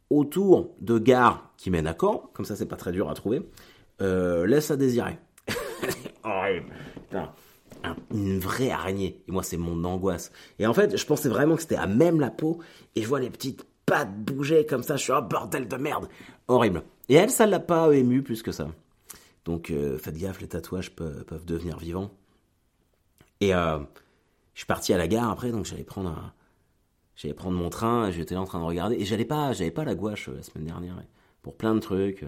autour 0.09 0.75
de 0.79 0.97
gares 0.97 1.51
qui 1.57 1.71
mènent 1.71 1.87
à 1.87 1.95
Caen, 1.99 2.29
comme 2.33 2.45
ça 2.45 2.55
c'est 2.55 2.67
pas 2.67 2.77
très 2.77 2.91
dur 2.91 3.09
à 3.09 3.15
trouver, 3.15 3.41
laisse 3.99 4.71
à 4.71 4.77
désirer. 4.77 5.17
Horrible. 6.23 6.73
Putain 7.09 7.33
une 8.11 8.39
vraie 8.39 8.71
araignée. 8.71 9.21
Et 9.27 9.31
moi, 9.31 9.43
c'est 9.43 9.57
mon 9.57 9.83
angoisse. 9.83 10.31
Et 10.59 10.67
en 10.67 10.73
fait, 10.73 10.97
je 10.97 11.05
pensais 11.05 11.29
vraiment 11.29 11.55
que 11.55 11.61
c'était 11.61 11.75
à 11.75 11.87
même 11.87 12.19
la 12.19 12.29
peau. 12.29 12.59
Et 12.95 13.01
je 13.01 13.07
vois 13.07 13.19
les 13.19 13.29
petites 13.29 13.65
pattes 13.85 14.15
bouger 14.15 14.65
comme 14.65 14.83
ça. 14.83 14.97
Je 14.97 15.03
suis 15.03 15.13
un 15.13 15.21
bordel 15.21 15.67
de 15.67 15.75
merde. 15.75 16.07
Horrible. 16.47 16.83
Et 17.09 17.15
elle, 17.15 17.29
ça 17.29 17.45
l'a 17.45 17.59
pas 17.59 17.91
ému 17.93 18.21
plus 18.21 18.41
que 18.43 18.51
ça. 18.51 18.67
Donc, 19.45 19.69
euh, 19.69 19.97
faites 19.97 20.17
gaffe, 20.17 20.41
les 20.41 20.47
tatouages 20.47 20.91
peuvent, 20.95 21.45
devenir 21.45 21.77
vivants. 21.77 22.11
Et 23.41 23.53
euh, 23.53 23.79
je 24.53 24.59
suis 24.59 24.65
parti 24.65 24.93
à 24.93 24.97
la 24.97 25.07
gare 25.07 25.29
après, 25.29 25.51
donc 25.51 25.65
j'allais 25.65 25.83
prendre 25.83 26.33
j'allais 27.15 27.33
prendre 27.33 27.57
mon 27.57 27.69
train. 27.69 28.09
J'étais 28.11 28.35
en 28.35 28.45
train 28.45 28.59
de 28.59 28.65
regarder. 28.65 28.95
Et 28.95 29.05
j'allais 29.05 29.25
pas, 29.25 29.53
j'avais 29.53 29.71
pas 29.71 29.85
la 29.85 29.95
gouache 29.95 30.29
euh, 30.29 30.35
la 30.35 30.43
semaine 30.43 30.65
dernière 30.65 30.95
pour 31.41 31.55
plein 31.55 31.75
de 31.75 31.79
trucs. 31.79 32.25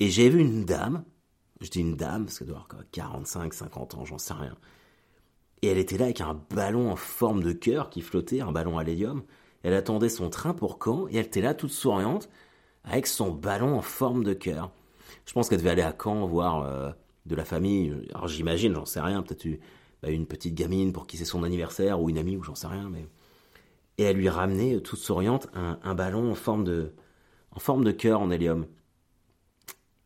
Et 0.00 0.10
j'ai 0.10 0.28
vu 0.28 0.40
une 0.40 0.64
dame 0.64 1.04
je 1.60 1.70
dis 1.70 1.80
une 1.80 1.96
dame, 1.96 2.26
parce 2.26 2.38
qu'elle 2.38 2.48
doit 2.48 2.64
avoir 2.68 2.84
45, 2.90 3.54
50 3.54 3.94
ans, 3.94 4.04
j'en 4.04 4.18
sais 4.18 4.34
rien. 4.34 4.56
Et 5.62 5.68
elle 5.68 5.78
était 5.78 5.96
là 5.96 6.06
avec 6.06 6.20
un 6.20 6.38
ballon 6.54 6.90
en 6.90 6.96
forme 6.96 7.42
de 7.42 7.52
cœur 7.52 7.88
qui 7.90 8.02
flottait, 8.02 8.40
un 8.40 8.52
ballon 8.52 8.78
à 8.78 8.84
l'hélium. 8.84 9.22
Elle 9.62 9.74
attendait 9.74 10.10
son 10.10 10.28
train 10.28 10.52
pour 10.52 10.78
Caen 10.82 11.08
et 11.08 11.16
elle 11.16 11.26
était 11.26 11.40
là 11.40 11.54
toute 11.54 11.70
souriante 11.70 12.28
avec 12.84 13.06
son 13.06 13.30
ballon 13.30 13.78
en 13.78 13.80
forme 13.80 14.24
de 14.24 14.34
cœur. 14.34 14.70
Je 15.24 15.32
pense 15.32 15.48
qu'elle 15.48 15.58
devait 15.58 15.70
aller 15.70 15.82
à 15.82 15.96
Caen 15.98 16.26
voir 16.26 16.62
euh, 16.62 16.90
de 17.24 17.34
la 17.34 17.46
famille. 17.46 17.94
Alors 18.14 18.28
j'imagine, 18.28 18.74
j'en 18.74 18.84
sais 18.84 19.00
rien, 19.00 19.22
peut-être 19.22 19.46
une, 19.46 19.58
bah, 20.02 20.10
une 20.10 20.26
petite 20.26 20.54
gamine 20.54 20.92
pour 20.92 21.06
qui 21.06 21.16
c'est 21.16 21.24
son 21.24 21.44
anniversaire 21.44 21.98
ou 21.98 22.10
une 22.10 22.18
amie 22.18 22.36
ou 22.36 22.42
j'en 22.42 22.54
sais 22.54 22.66
rien. 22.66 22.90
Mais... 22.90 23.06
Et 23.96 24.02
elle 24.02 24.16
lui 24.16 24.28
ramenait, 24.28 24.80
toute 24.80 24.98
souriante, 24.98 25.48
un, 25.54 25.78
un 25.82 25.94
ballon 25.94 26.30
en 26.30 26.34
forme 26.34 26.64
de, 26.64 26.92
en 27.52 27.58
forme 27.58 27.84
de 27.84 27.92
cœur 27.92 28.20
en 28.20 28.30
hélium. 28.30 28.66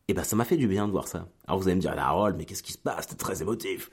Et 0.09 0.13
ben 0.15 0.23
ça 0.23 0.35
m'a 0.35 0.43
fait 0.43 0.57
du 0.57 0.67
bien 0.67 0.87
de 0.87 0.91
voir 0.91 1.07
ça. 1.07 1.27
Alors 1.47 1.59
vous 1.59 1.67
allez 1.67 1.75
me 1.75 1.81
dire, 1.81 1.93
Harold, 1.95 2.35
mais 2.35 2.45
qu'est-ce 2.45 2.63
qui 2.63 2.73
se 2.73 2.79
passe? 2.79 3.03
C'était 3.03 3.15
très 3.15 3.43
émotif. 3.43 3.91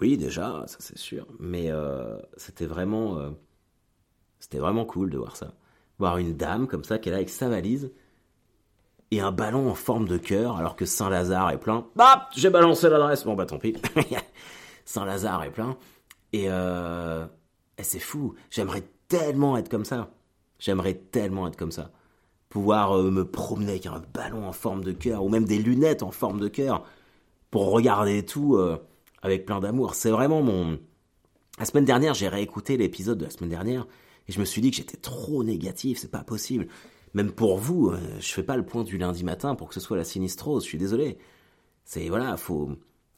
oui, 0.00 0.16
déjà, 0.16 0.62
ça 0.68 0.76
c'est 0.78 0.96
sûr. 0.96 1.26
Mais 1.40 1.68
euh, 1.68 2.16
c'était 2.36 2.64
vraiment, 2.64 3.18
euh, 3.18 3.30
c'était 4.38 4.58
vraiment 4.58 4.84
cool 4.84 5.10
de 5.10 5.18
voir 5.18 5.34
ça. 5.34 5.52
Voir 5.98 6.18
une 6.18 6.36
dame 6.36 6.68
comme 6.68 6.84
ça 6.84 6.94
est 6.94 7.06
là 7.06 7.16
avec 7.16 7.28
sa 7.28 7.48
valise 7.48 7.90
et 9.10 9.20
un 9.20 9.32
ballon 9.32 9.68
en 9.68 9.74
forme 9.74 10.06
de 10.06 10.16
cœur, 10.16 10.58
alors 10.58 10.76
que 10.76 10.84
Saint-Lazare 10.84 11.50
est 11.50 11.58
plein. 11.58 11.88
Bah, 11.96 12.28
j'ai 12.36 12.48
balancé 12.48 12.88
l'adresse. 12.88 13.24
Bon 13.24 13.34
bah 13.34 13.44
tant 13.44 13.58
pis. 13.58 13.74
Saint-Lazare 14.84 15.42
est 15.42 15.50
plein. 15.50 15.76
Et, 16.32 16.44
euh, 16.50 17.26
et 17.78 17.82
c'est 17.82 17.98
fou. 17.98 18.36
J'aimerais 18.48 18.84
tellement 19.08 19.56
être 19.56 19.68
comme 19.68 19.84
ça. 19.84 20.08
J'aimerais 20.60 20.94
tellement 20.94 21.48
être 21.48 21.56
comme 21.56 21.72
ça 21.72 21.90
pouvoir 22.52 22.98
euh, 22.98 23.10
me 23.10 23.24
promener 23.24 23.70
avec 23.70 23.86
un 23.86 24.02
ballon 24.12 24.46
en 24.46 24.52
forme 24.52 24.84
de 24.84 24.92
cœur 24.92 25.24
ou 25.24 25.30
même 25.30 25.46
des 25.46 25.56
lunettes 25.58 26.02
en 26.02 26.10
forme 26.10 26.38
de 26.38 26.48
cœur 26.48 26.84
pour 27.50 27.70
regarder 27.70 28.26
tout 28.26 28.56
euh, 28.56 28.76
avec 29.22 29.46
plein 29.46 29.58
d'amour. 29.58 29.94
C'est 29.94 30.10
vraiment 30.10 30.42
mon. 30.42 30.78
La 31.58 31.64
semaine 31.64 31.86
dernière, 31.86 32.12
j'ai 32.12 32.28
réécouté 32.28 32.76
l'épisode 32.76 33.16
de 33.16 33.24
la 33.24 33.30
semaine 33.30 33.48
dernière 33.48 33.86
et 34.28 34.32
je 34.32 34.38
me 34.38 34.44
suis 34.44 34.60
dit 34.60 34.70
que 34.70 34.76
j'étais 34.76 34.98
trop 34.98 35.42
négatif, 35.42 35.96
c'est 35.98 36.10
pas 36.10 36.24
possible. 36.24 36.68
Même 37.14 37.32
pour 37.32 37.56
vous, 37.56 37.88
euh, 37.88 37.98
je 38.20 38.30
fais 38.30 38.42
pas 38.42 38.58
le 38.58 38.66
point 38.66 38.84
du 38.84 38.98
lundi 38.98 39.24
matin 39.24 39.54
pour 39.54 39.68
que 39.68 39.74
ce 39.74 39.80
soit 39.80 39.96
la 39.96 40.04
sinistrose, 40.04 40.64
je 40.64 40.68
suis 40.68 40.78
désolé. 40.78 41.16
C'est 41.86 42.10
voilà, 42.10 42.36
faut 42.36 42.68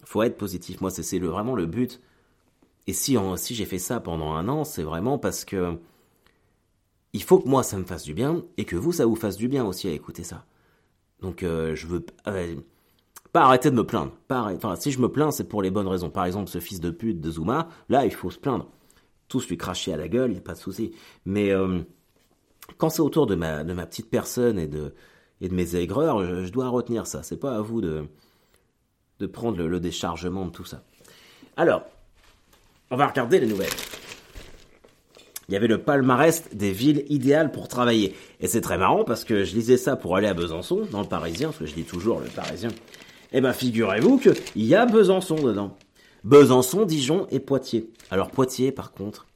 faut 0.05 0.23
être 0.23 0.37
positif. 0.37 0.81
Moi, 0.81 0.91
c'est 0.91 1.19
le, 1.19 1.27
vraiment 1.27 1.57
le 1.57 1.67
but. 1.67 2.01
Et 2.87 2.93
si, 2.93 3.17
si 3.37 3.55
j'ai 3.57 3.65
fait 3.65 3.79
ça 3.79 3.99
pendant 3.99 4.33
un 4.35 4.47
an, 4.47 4.63
c'est 4.63 4.85
vraiment 4.85 5.19
parce 5.19 5.45
que 5.45 5.77
il 7.15 7.23
faut 7.23 7.39
que 7.39 7.49
moi 7.49 7.63
ça 7.63 7.79
me 7.79 7.85
fasse 7.85 8.03
du 8.03 8.13
bien 8.13 8.45
et 8.59 8.65
que 8.65 8.77
vous 8.77 8.93
ça 8.93 9.07
vous 9.07 9.15
fasse 9.15 9.37
du 9.37 9.49
bien 9.49 9.65
aussi 9.65 9.89
à 9.89 9.93
écouter 9.93 10.25
ça. 10.25 10.45
Donc 11.23 11.43
euh, 11.43 11.75
je 11.75 11.87
veux 11.87 12.05
euh, 12.27 12.57
pas 13.33 13.43
arrêter 13.43 13.71
de 13.71 13.77
me 13.77 13.87
plaindre. 13.87 14.13
Enfin 14.29 14.77
si 14.77 14.91
je 14.91 14.99
me 14.99 15.09
plains 15.09 15.31
c'est 15.31 15.49
pour 15.49 15.63
les 15.63 15.71
bonnes 15.71 15.89
raisons. 15.89 16.11
Par 16.11 16.27
exemple 16.27 16.51
ce 16.51 16.59
fils 16.59 16.81
de 16.81 16.91
pute 16.91 17.21
de 17.21 17.31
Zuma, 17.31 17.69
là 17.89 18.05
il 18.05 18.13
faut 18.13 18.31
se 18.31 18.39
plaindre. 18.39 18.69
Tous 19.29 19.49
lui 19.49 19.57
cracher 19.57 19.93
à 19.95 19.97
la 19.97 20.09
gueule, 20.09 20.31
il 20.31 20.35
n'y 20.35 20.41
a 20.41 20.43
pas 20.43 20.53
de 20.53 20.59
souci. 20.59 20.93
Mais 21.25 21.51
euh, 21.51 21.81
quand 22.79 22.91
c'est 22.91 23.01
autour 23.01 23.27
de 23.27 23.37
ma 23.37 23.65
petite 23.87 24.11
personne 24.11 24.59
et 24.59 24.67
de 24.67 24.93
mes 25.41 25.77
aigreurs, 25.77 26.25
je, 26.25 26.51
dois 26.51 26.69
retenir 26.69 27.07
ça. 27.07 27.23
C'est 27.23 27.39
pas 27.39 27.57
à 27.57 27.61
vous 27.61 27.81
de 27.81 28.07
prendre 29.33 29.63
le 29.63 29.81
déchargement 29.81 30.45
de 30.47 30.51
tout 30.51 30.65
ça. 30.65 30.83
Alors, 31.57 31.85
on 32.91 32.97
va 32.97 33.07
regarder 33.07 33.41
les 33.41 33.47
nouvelles 33.47 33.71
il 35.49 35.55
y 35.55 35.57
avait 35.57 35.67
le 35.67 35.79
palmarès 35.79 36.45
des 36.53 36.73
villes 36.73 37.05
idéales 37.09 37.53
pour 37.53 37.69
travailler. 37.69 38.15
Et 38.41 38.47
c'est 38.47 38.61
très 38.61 38.79
marrant 38.79 39.05
parce 39.05 39.25
que 39.25 39.45
je 39.45 39.55
lisais 39.55 39.77
ça 39.77 39.97
pour 39.97 40.17
aller 40.17 40.27
à 40.27 40.35
Besançon, 40.35 40.87
dans 40.91 41.03
le 41.03 41.09
Parisien, 41.09 41.49
parce 41.49 41.59
que 41.59 41.67
je 41.67 41.75
lis 41.75 41.85
toujours 41.85 42.21
le 42.21 42.29
Parisien. 42.29 42.71
Eh 43.33 43.41
ben, 43.41 43.53
figurez-vous 43.53 44.19
qu'il 44.19 44.35
y 44.57 44.75
a 44.75 44.87
Besançon 44.87 45.37
dedans. 45.37 45.77
Besançon, 46.23 46.87
Dijon 46.87 47.27
et 47.31 47.41
Poitiers. 47.41 47.91
Alors 48.11 48.31
Poitiers, 48.31 48.73
par 48.73 48.93
contre, 48.93 49.27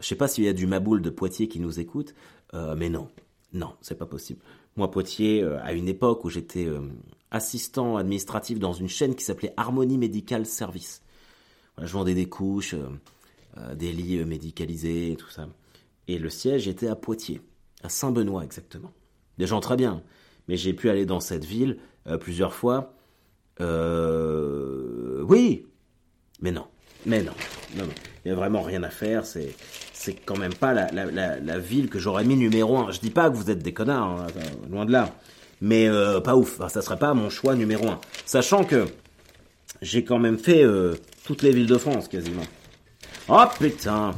je 0.00 0.06
sais 0.06 0.16
pas 0.16 0.26
s'il 0.26 0.44
y 0.44 0.48
a 0.48 0.52
du 0.52 0.66
Maboule 0.66 1.00
de 1.00 1.10
Poitiers 1.10 1.46
qui 1.46 1.60
nous 1.60 1.78
écoute, 1.78 2.14
euh, 2.54 2.74
mais 2.76 2.88
non, 2.88 3.08
non, 3.52 3.74
c'est 3.80 3.96
pas 3.96 4.06
possible. 4.06 4.40
Moi, 4.76 4.90
Poitiers, 4.90 5.42
euh, 5.42 5.62
à 5.62 5.72
une 5.72 5.86
époque 5.86 6.24
où 6.24 6.30
j'étais 6.30 6.66
euh, 6.66 6.80
assistant 7.30 7.96
administratif 7.96 8.58
dans 8.58 8.72
une 8.72 8.88
chaîne 8.88 9.14
qui 9.14 9.24
s'appelait 9.24 9.54
Harmonie 9.56 9.98
Medical 9.98 10.46
Service. 10.46 11.02
je 11.80 11.92
vendais 11.92 12.14
des 12.14 12.28
couches, 12.28 12.74
des 13.74 13.92
lits 13.92 14.18
euh, 14.18 14.24
médicalisés 14.24 15.12
et 15.12 15.16
tout 15.16 15.30
ça. 15.30 15.48
Et 16.08 16.18
le 16.18 16.28
siège 16.28 16.68
était 16.68 16.88
à 16.88 16.96
Poitiers, 16.96 17.40
à 17.82 17.88
Saint-Benoît 17.88 18.44
exactement. 18.44 18.92
Des 19.38 19.46
gens 19.46 19.60
très 19.60 19.76
bien, 19.76 20.02
mais 20.48 20.56
j'ai 20.56 20.74
pu 20.74 20.90
aller 20.90 21.06
dans 21.06 21.20
cette 21.20 21.44
ville 21.44 21.78
euh, 22.06 22.18
plusieurs 22.18 22.54
fois. 22.54 22.94
oui, 23.60 23.66
mais 26.40 26.52
non, 26.52 26.66
mais 27.06 27.22
non, 27.22 27.32
non, 27.76 27.84
Il 28.24 28.28
n'y 28.28 28.32
a 28.32 28.34
vraiment 28.34 28.62
rien 28.62 28.82
à 28.82 28.90
faire. 28.90 29.24
C'est, 29.24 29.54
c'est 29.92 30.14
quand 30.14 30.36
même 30.36 30.54
pas 30.54 30.74
la, 30.74 31.58
ville 31.58 31.88
que 31.88 31.98
j'aurais 31.98 32.24
mis 32.24 32.36
numéro 32.36 32.76
un. 32.76 32.92
Je 32.92 33.00
dis 33.00 33.10
pas 33.10 33.30
que 33.30 33.36
vous 33.36 33.50
êtes 33.50 33.62
des 33.62 33.72
connards, 33.72 34.20
hein, 34.20 34.26
loin 34.70 34.84
de 34.84 34.92
là. 34.92 35.14
Mais 35.60 35.88
pas 36.22 36.36
ouf. 36.36 36.60
ça 36.68 36.82
serait 36.82 36.98
pas 36.98 37.14
mon 37.14 37.30
choix 37.30 37.54
numéro 37.54 37.88
un. 37.88 38.00
Sachant 38.26 38.64
que 38.64 38.86
j'ai 39.80 40.04
quand 40.04 40.18
même 40.18 40.38
fait 40.38 40.64
toutes 41.24 41.42
les 41.42 41.52
villes 41.52 41.68
de 41.68 41.78
France 41.78 42.08
quasiment. 42.08 42.42
Oh 43.28 43.44
putain 43.58 44.14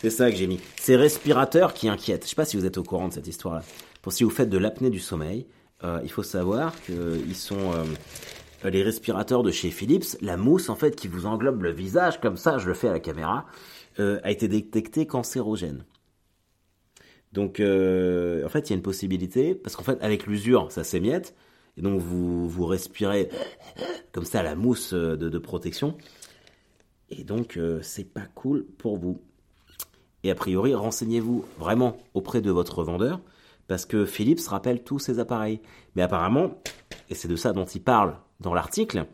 C'est 0.00 0.10
ça 0.10 0.28
que 0.28 0.36
j'ai 0.36 0.48
mis. 0.48 0.58
ces 0.76 0.96
respirateurs 0.96 1.72
qui 1.72 1.88
inquiètent. 1.88 2.24
Je 2.24 2.30
sais 2.30 2.34
pas 2.34 2.44
si 2.44 2.56
vous 2.56 2.66
êtes 2.66 2.76
au 2.76 2.82
courant 2.82 3.06
de 3.06 3.14
cette 3.14 3.28
histoire-là. 3.28 3.62
Pour 4.02 4.12
si 4.12 4.24
vous 4.24 4.30
faites 4.30 4.48
de 4.48 4.58
l'apnée 4.58 4.90
du 4.90 4.98
sommeil, 4.98 5.46
euh, 5.84 6.00
il 6.02 6.10
faut 6.10 6.24
savoir 6.24 6.74
qu'ils 6.82 7.36
sont 7.36 7.72
euh, 7.72 8.70
les 8.70 8.82
respirateurs 8.82 9.44
de 9.44 9.52
chez 9.52 9.70
Philips. 9.70 10.16
La 10.20 10.36
mousse 10.36 10.68
en 10.68 10.74
fait 10.74 10.96
qui 10.96 11.06
vous 11.06 11.26
englobe 11.26 11.62
le 11.62 11.70
visage 11.70 12.20
comme 12.20 12.36
ça, 12.36 12.58
je 12.58 12.66
le 12.66 12.74
fais 12.74 12.88
à 12.88 12.92
la 12.92 12.98
caméra, 12.98 13.46
euh, 14.00 14.18
a 14.24 14.32
été 14.32 14.48
détectée 14.48 15.06
cancérogène. 15.06 15.84
Donc 17.32 17.60
en 17.60 18.48
fait 18.48 18.68
il 18.68 18.70
y 18.70 18.72
a 18.72 18.76
une 18.76 18.82
possibilité 18.82 19.54
parce 19.54 19.76
qu'en 19.76 19.84
fait 19.84 19.96
avec 20.02 20.26
l'usure 20.26 20.70
ça 20.70 20.84
s'émiette 20.84 21.34
et 21.78 21.80
donc 21.80 21.98
vous 21.98 22.46
vous 22.46 22.66
respirez 22.66 23.30
comme 24.12 24.26
ça 24.26 24.42
la 24.42 24.54
mousse 24.54 24.92
de 24.92 25.38
protection 25.38 25.96
et 27.18 27.24
donc 27.24 27.58
c'est 27.82 28.12
pas 28.12 28.26
cool 28.34 28.64
pour 28.78 28.96
vous. 28.96 29.20
Et 30.24 30.30
a 30.30 30.34
priori, 30.34 30.74
renseignez-vous 30.74 31.44
vraiment 31.58 31.96
auprès 32.14 32.40
de 32.40 32.50
votre 32.50 32.84
vendeur, 32.84 33.20
parce 33.66 33.86
que 33.86 34.04
Philips 34.04 34.46
rappelle 34.46 34.82
tous 34.82 34.98
ces 34.98 35.18
appareils. 35.18 35.60
Mais 35.96 36.02
apparemment, 36.02 36.62
et 37.10 37.14
c'est 37.14 37.28
de 37.28 37.36
ça 37.36 37.52
dont 37.52 37.64
il 37.64 37.82
parle 37.82 38.16
dans 38.40 38.54
l'article, 38.54 39.06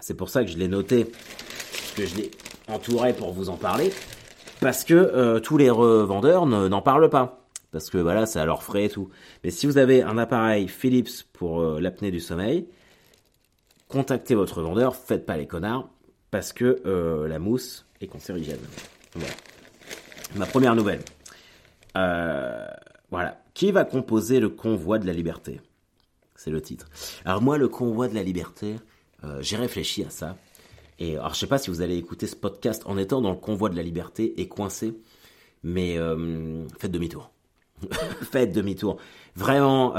c'est 0.00 0.14
pour 0.14 0.28
ça 0.28 0.44
que 0.44 0.50
je 0.50 0.56
l'ai 0.56 0.68
noté, 0.68 1.10
que 1.96 2.06
je 2.06 2.16
l'ai 2.16 2.30
entouré 2.68 3.12
pour 3.12 3.32
vous 3.32 3.50
en 3.50 3.56
parler, 3.56 3.92
parce 4.60 4.84
que 4.84 4.94
euh, 4.94 5.40
tous 5.40 5.56
les 5.56 5.70
revendeurs 5.70 6.46
n'en 6.46 6.82
parlent 6.82 7.10
pas. 7.10 7.36
Parce 7.72 7.88
que 7.88 7.98
voilà, 7.98 8.26
c'est 8.26 8.40
à 8.40 8.44
leur 8.44 8.64
frais 8.64 8.86
et 8.86 8.88
tout. 8.88 9.10
Mais 9.44 9.50
si 9.50 9.66
vous 9.66 9.78
avez 9.78 10.02
un 10.02 10.18
appareil 10.18 10.66
Philips 10.66 11.24
pour 11.32 11.60
euh, 11.60 11.80
l'apnée 11.80 12.10
du 12.10 12.18
sommeil, 12.18 12.66
contactez 13.88 14.34
votre 14.34 14.60
vendeur, 14.60 14.96
faites 14.96 15.24
pas 15.24 15.36
les 15.36 15.46
connards, 15.46 15.88
parce 16.30 16.52
que 16.52 16.80
euh, 16.86 17.28
la 17.28 17.38
mousse 17.38 17.86
est 18.00 18.06
cancérigène. 18.06 18.60
Voilà 19.14 19.34
ma 20.36 20.46
première 20.46 20.74
nouvelle. 20.74 21.02
Euh, 21.96 22.66
voilà. 23.10 23.42
Qui 23.54 23.72
va 23.72 23.84
composer 23.84 24.40
le 24.40 24.48
convoi 24.48 24.98
de 24.98 25.06
la 25.06 25.12
liberté? 25.12 25.60
C'est 26.36 26.50
le 26.50 26.62
titre. 26.62 26.88
Alors 27.24 27.42
moi, 27.42 27.58
le 27.58 27.68
convoi 27.68 28.08
de 28.08 28.14
la 28.14 28.22
liberté, 28.22 28.76
euh, 29.24 29.38
j'ai 29.42 29.56
réfléchi 29.56 30.04
à 30.04 30.10
ça. 30.10 30.36
Et 30.98 31.16
alors, 31.16 31.34
je 31.34 31.40
sais 31.40 31.46
pas 31.46 31.58
si 31.58 31.70
vous 31.70 31.82
allez 31.82 31.96
écouter 31.96 32.26
ce 32.26 32.36
podcast 32.36 32.82
en 32.86 32.96
étant 32.96 33.20
dans 33.20 33.30
le 33.30 33.36
convoi 33.36 33.68
de 33.68 33.76
la 33.76 33.82
liberté 33.82 34.40
et 34.40 34.48
coincé, 34.48 34.94
mais 35.62 35.98
euh, 35.98 36.66
faites 36.78 36.92
demi-tour. 36.92 37.30
faites 38.22 38.52
demi-tour. 38.52 38.98
Vraiment, 39.34 39.94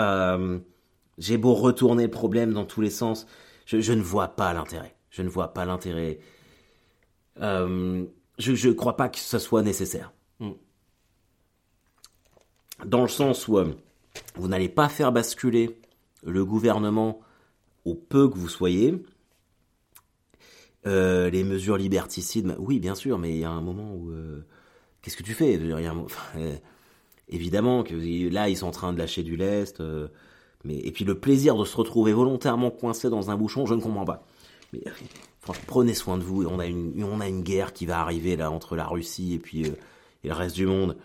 j'ai 1.18 1.38
beau 1.38 1.54
retourner 1.54 2.04
le 2.04 2.12
problème 2.12 2.54
dans 2.54 2.66
tous 2.66 2.82
les 2.82 2.90
sens, 2.90 3.26
je, 3.66 3.94
ne 3.94 4.02
vois 4.02 4.30
pas 4.30 4.54
l'intérêt. 4.54 4.96
Je 5.12 5.22
ne 5.22 5.30
vois 5.30 5.54
pas 5.54 5.66
l'intérêt. 5.66 6.20
je 7.38 8.08
ne 8.68 8.74
crois 8.74 8.98
pas 8.98 9.10
que 9.10 9.20
ce 9.20 9.38
soit 9.38 9.62
nécessaire. 9.62 10.12
Mm. 10.40 10.52
Dans 12.86 13.02
le 13.04 13.08
sens 13.08 13.48
où 13.48 13.58
euh, 13.58 13.74
vous 14.36 14.48
n'allez 14.48 14.70
pas 14.70 14.90
faire 14.90 15.12
basculer 15.12 15.78
le 16.24 16.44
gouvernement 16.44 17.20
au 17.86 17.96
peu 17.96 18.28
que 18.28 18.38
vous 18.38 18.50
soyez. 18.50 19.04
Euh, 20.88 21.30
les 21.30 21.44
mesures 21.44 21.78
liberticides, 21.78 22.48
bah 22.48 22.56
oui, 22.58 22.80
bien 22.80 22.96
sûr, 22.96 23.20
mais 23.20 23.30
il 23.32 23.40
y 23.40 23.44
a 23.44 23.52
un 23.52 23.62
moment 23.62 23.94
où. 23.94 24.10
Euh, 24.12 24.44
qu'est-ce 25.02 25.18
que 25.18 25.24
tu 25.24 25.34
fais? 25.34 25.60
Évidemment 27.30 27.84
que 27.84 28.30
là, 28.30 28.50
ils 28.50 28.58
sont 28.58 28.68
en 28.68 28.72
train 28.72 28.92
de 28.92 28.98
lâcher 28.98 29.22
du 29.22 29.38
lest. 29.38 29.82
mais, 30.64 30.78
et 30.78 30.92
puis 30.92 31.06
le 31.06 31.20
plaisir 31.20 31.56
de 31.56 31.66
se 31.66 31.78
retrouver 31.78 32.14
volontairement 32.14 32.72
coincé 32.72 33.10
dans 33.10 33.30
un 33.30 33.38
bouchon, 33.38 33.66
je 33.66 33.76
ne 33.76 33.82
comprends 33.82 34.06
pas. 34.06 34.26
Mais 34.74 34.82
franchement, 35.40 35.64
prenez 35.68 35.94
soin 35.94 36.18
de 36.18 36.24
vous. 36.24 36.46
On 36.46 36.60
a, 36.60 36.66
une, 36.66 37.04
on 37.04 37.20
a 37.20 37.28
une 37.28 37.44
guerre 37.44 37.74
qui 37.74 37.86
va 37.86 38.00
arriver 38.00 38.36
là 38.36 38.52
entre 38.52 38.76
la 38.76 38.86
Russie 38.86 39.34
et 39.34 39.40
puis 39.40 39.72
et 40.24 40.28
le 40.28 40.34
reste 40.34 40.56
du 40.56 40.66
monde. 40.66 40.98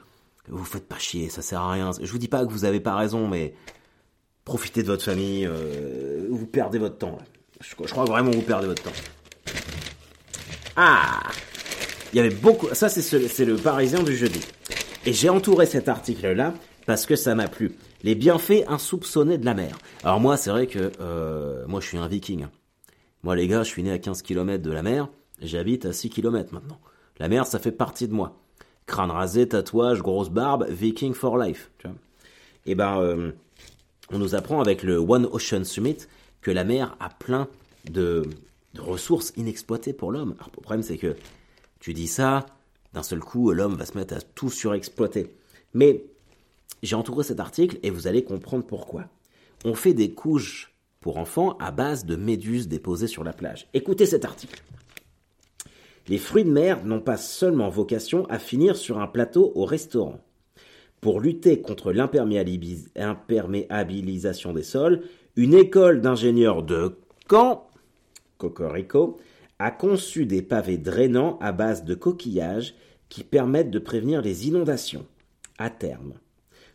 Vous 0.49 0.65
faites 0.65 0.87
pas 0.87 0.99
chier, 0.99 1.29
ça 1.29 1.43
sert 1.43 1.61
à 1.61 1.73
rien. 1.73 1.91
Je 2.01 2.11
vous 2.11 2.19
dis 2.19 2.29
pas 2.29 2.45
que 2.45 2.53
vous 2.53 2.65
avez 2.65 2.81
pas 2.81 2.95
raison, 2.95 3.27
mais 3.27 3.55
profitez 4.45 4.83
de 4.83 4.87
votre 4.87 5.05
famille. 5.05 5.47
Euh, 5.47 6.27
vous 6.31 6.47
perdez 6.47 6.79
votre 6.79 6.99
temps. 6.99 7.19
Je, 7.61 7.75
crois 7.75 8.05
vraiment 8.05 8.31
que 8.31 8.37
vous 8.37 8.43
perdez 8.43 8.67
votre 8.67 8.83
temps. 8.83 8.93
Ah 10.77 11.21
Il 12.13 12.17
y 12.17 12.21
avait 12.21 12.35
beaucoup. 12.35 12.69
Ça, 12.75 12.89
c'est 12.89 13.45
le 13.45 13.57
Parisien 13.57 14.03
du 14.03 14.17
jeudi. 14.17 14.41
Et 15.05 15.13
j'ai 15.13 15.31
entouré 15.31 15.67
cet 15.67 15.89
article-là 15.89 16.55
parce 16.85 17.07
que 17.07 17.17
ça 17.17 17.35
m'a 17.35 17.49
plu. 17.49 17.73
Les 18.03 18.15
bienfaits 18.15 18.65
insoupçonnés 18.69 19.39
de 19.39 19.47
la 19.47 19.55
mer. 19.55 19.79
Alors 20.05 20.21
moi, 20.21 20.37
c'est 20.37 20.51
vrai 20.51 20.67
que 20.67 20.93
euh, 21.01 21.65
moi, 21.67 21.81
je 21.81 21.89
suis 21.89 21.99
un 21.99 22.07
viking. 22.07 22.47
Moi, 23.27 23.35
les 23.35 23.49
gars, 23.49 23.65
je 23.65 23.69
suis 23.71 23.83
né 23.83 23.91
à 23.91 23.99
15 23.99 24.23
km 24.23 24.63
de 24.63 24.71
la 24.71 24.85
mer. 24.85 25.09
J'habite 25.43 25.85
à 25.85 25.93
6 25.93 26.11
km 26.11 26.55
maintenant. 26.55 26.79
La 27.19 27.27
mer, 27.27 27.45
ça 27.45 27.59
fait 27.59 27.73
partie 27.73 28.07
de 28.07 28.13
moi 28.15 28.39
crâne 28.87 29.11
rasé, 29.11 29.49
tatouage, 29.49 30.01
grosse 30.01 30.31
barbe, 30.31 30.65
viking 30.71 31.13
for 31.13 31.37
life. 31.37 31.73
Tu 31.79 31.89
vois 31.89 31.97
et 32.67 32.71
eh 32.71 32.75
ben, 32.77 33.01
euh, 33.01 33.33
on 34.13 34.21
nous 34.21 34.37
apprend 34.37 34.61
avec 34.61 34.85
le 34.85 34.99
One 34.99 35.27
Ocean 35.33 35.65
Summit 35.65 35.97
que 36.41 36.53
la 36.53 36.63
mer 36.63 36.97
a 37.01 37.09
plein 37.09 37.49
de, 37.91 38.23
ressources 38.79 39.33
inexploitées 39.37 39.93
pour 39.93 40.13
l'homme. 40.13 40.37
Alors, 40.39 40.53
le 40.55 40.63
problème, 40.63 40.85
c'est 40.85 40.97
que 40.97 41.17
tu 41.81 41.95
dis 41.95 42.07
ça, 42.07 42.47
d'un 42.93 43.03
seul 43.03 43.19
coup, 43.19 43.51
l'homme 43.51 43.75
va 43.75 43.87
se 43.87 43.99
mettre 43.99 44.15
à 44.15 44.21
tout 44.21 44.51
surexploiter. 44.51 45.35
Mais 45.75 46.05
j'ai 46.85 46.95
entouré 46.95 47.25
cet 47.25 47.41
article 47.41 47.81
et 47.83 47.91
vous 47.91 48.07
allez 48.07 48.23
comprendre 48.23 48.65
pourquoi. 48.65 49.07
On 49.65 49.75
fait 49.75 49.95
des 49.95 50.13
couches 50.13 50.76
pour 51.07 51.17
enfants 51.19 51.57
à 51.61 51.71
base 51.71 52.05
de 52.05 52.17
méduses 52.17 52.67
déposées 52.67 53.07
sur 53.07 53.23
la 53.23 53.33
plage. 53.33 53.69
Écoutez 53.75 54.07
cet 54.07 54.25
article. 54.25 54.61
Les 56.09 56.19
fruits 56.19 56.43
de 56.43 56.51
mer 56.51 56.85
n'ont 56.85 56.99
pas 56.99 57.17
seulement 57.17 57.69
vocation 57.69 58.27
à 58.29 58.41
finir 58.41 58.77
sur 58.77 58.99
un 58.99 59.07
plateau 59.07 59.53
au 59.55 59.65
restaurant. 59.65 60.19
Pour 61.01 61.21
lutter 61.21 61.61
contre 61.61 61.93
l'imperméabilisation 61.93 64.53
des 64.53 64.65
sols, 64.65 65.03
une 65.37 65.55
école 65.55 66.01
d'ingénieurs 66.01 66.65
de 66.65 66.97
Caen, 67.31 67.69
Cocorico, 68.37 69.19
a 69.61 69.71
conçu 69.71 70.27
des 70.27 70.43
pavés 70.43 70.77
drainants 70.77 71.39
à 71.41 71.53
base 71.53 71.85
de 71.85 71.95
coquillages 71.95 72.75
qui 73.09 73.23
permettent 73.23 73.71
de 73.71 73.79
prévenir 73.79 74.23
les 74.23 74.49
inondations 74.49 75.07
à 75.57 75.71
terme. 75.71 76.15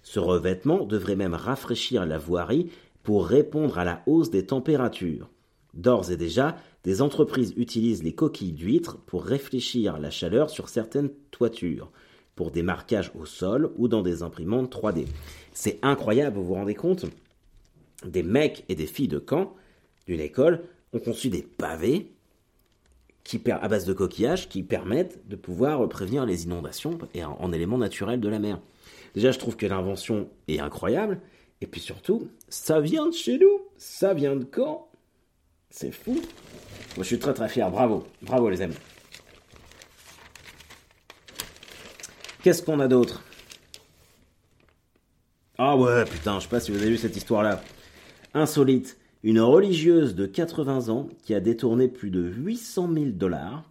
Ce 0.03 0.21
revêtement 0.21 0.85
devrait 0.85 1.17
même 1.17 1.33
rafraîchir 1.33 2.05
la 2.05 2.17
voirie 2.17 2.71
pour 3.03 3.25
répondre 3.25 3.77
à 3.77 3.85
la 3.85 4.03
hausse 4.05 4.29
des 4.29 4.45
températures. 4.45 5.29
D'ores 5.73 6.11
et 6.11 6.17
déjà, 6.17 6.57
des 6.83 7.01
entreprises 7.01 7.53
utilisent 7.55 8.03
les 8.03 8.13
coquilles 8.13 8.51
d'huîtres 8.51 8.97
pour 8.97 9.23
réfléchir 9.23 9.99
la 9.99 10.09
chaleur 10.09 10.49
sur 10.49 10.69
certaines 10.69 11.09
toitures, 11.31 11.91
pour 12.35 12.51
des 12.51 12.63
marquages 12.63 13.11
au 13.15 13.25
sol 13.25 13.71
ou 13.77 13.87
dans 13.87 14.01
des 14.01 14.23
imprimantes 14.23 14.73
3D. 14.73 15.05
C'est 15.53 15.79
incroyable, 15.81 16.37
vous 16.37 16.45
vous 16.45 16.53
rendez 16.55 16.75
compte? 16.75 17.05
Des 18.05 18.23
mecs 18.23 18.65
et 18.67 18.75
des 18.75 18.87
filles 18.87 19.07
de 19.07 19.19
camp 19.19 19.53
d'une 20.07 20.19
école 20.19 20.63
ont 20.93 20.99
conçu 20.99 21.29
des 21.29 21.43
pavés 21.43 22.11
qui, 23.23 23.39
à 23.49 23.67
base 23.67 23.85
de 23.85 23.93
coquillages 23.93 24.49
qui 24.49 24.63
permettent 24.63 25.27
de 25.27 25.35
pouvoir 25.35 25.87
prévenir 25.87 26.25
les 26.25 26.45
inondations 26.45 26.97
et 27.13 27.23
en, 27.23 27.37
en 27.39 27.53
éléments 27.53 27.77
naturels 27.77 28.19
de 28.19 28.29
la 28.29 28.39
mer. 28.39 28.59
Déjà, 29.13 29.31
je 29.31 29.39
trouve 29.39 29.55
que 29.55 29.65
l'invention 29.65 30.29
est 30.47 30.59
incroyable. 30.59 31.21
Et 31.61 31.67
puis 31.67 31.79
surtout, 31.79 32.27
ça 32.49 32.81
vient 32.81 33.07
de 33.07 33.13
chez 33.13 33.37
nous. 33.37 33.61
Ça 33.77 34.13
vient 34.13 34.35
de 34.35 34.43
quand? 34.43 34.89
C'est 35.69 35.91
fou. 35.91 36.13
Moi, 36.13 36.23
je 36.99 37.03
suis 37.03 37.19
très 37.19 37.33
très 37.33 37.47
fier. 37.47 37.69
Bravo. 37.69 38.03
Bravo, 38.21 38.49
les 38.49 38.61
amis. 38.61 38.75
Qu'est-ce 42.43 42.63
qu'on 42.63 42.79
a 42.79 42.87
d'autre? 42.87 43.23
Ah 45.57 45.77
ouais, 45.77 46.05
putain, 46.05 46.39
je 46.39 46.43
sais 46.43 46.49
pas 46.49 46.59
si 46.59 46.71
vous 46.71 46.81
avez 46.81 46.89
vu 46.89 46.97
cette 46.97 47.15
histoire-là. 47.15 47.61
Insolite. 48.33 48.97
Une 49.23 49.39
religieuse 49.39 50.15
de 50.15 50.25
80 50.25 50.89
ans 50.89 51.07
qui 51.21 51.35
a 51.35 51.39
détourné 51.39 51.87
plus 51.87 52.09
de 52.09 52.21
800 52.23 52.89
000 52.91 53.05
dollars 53.11 53.63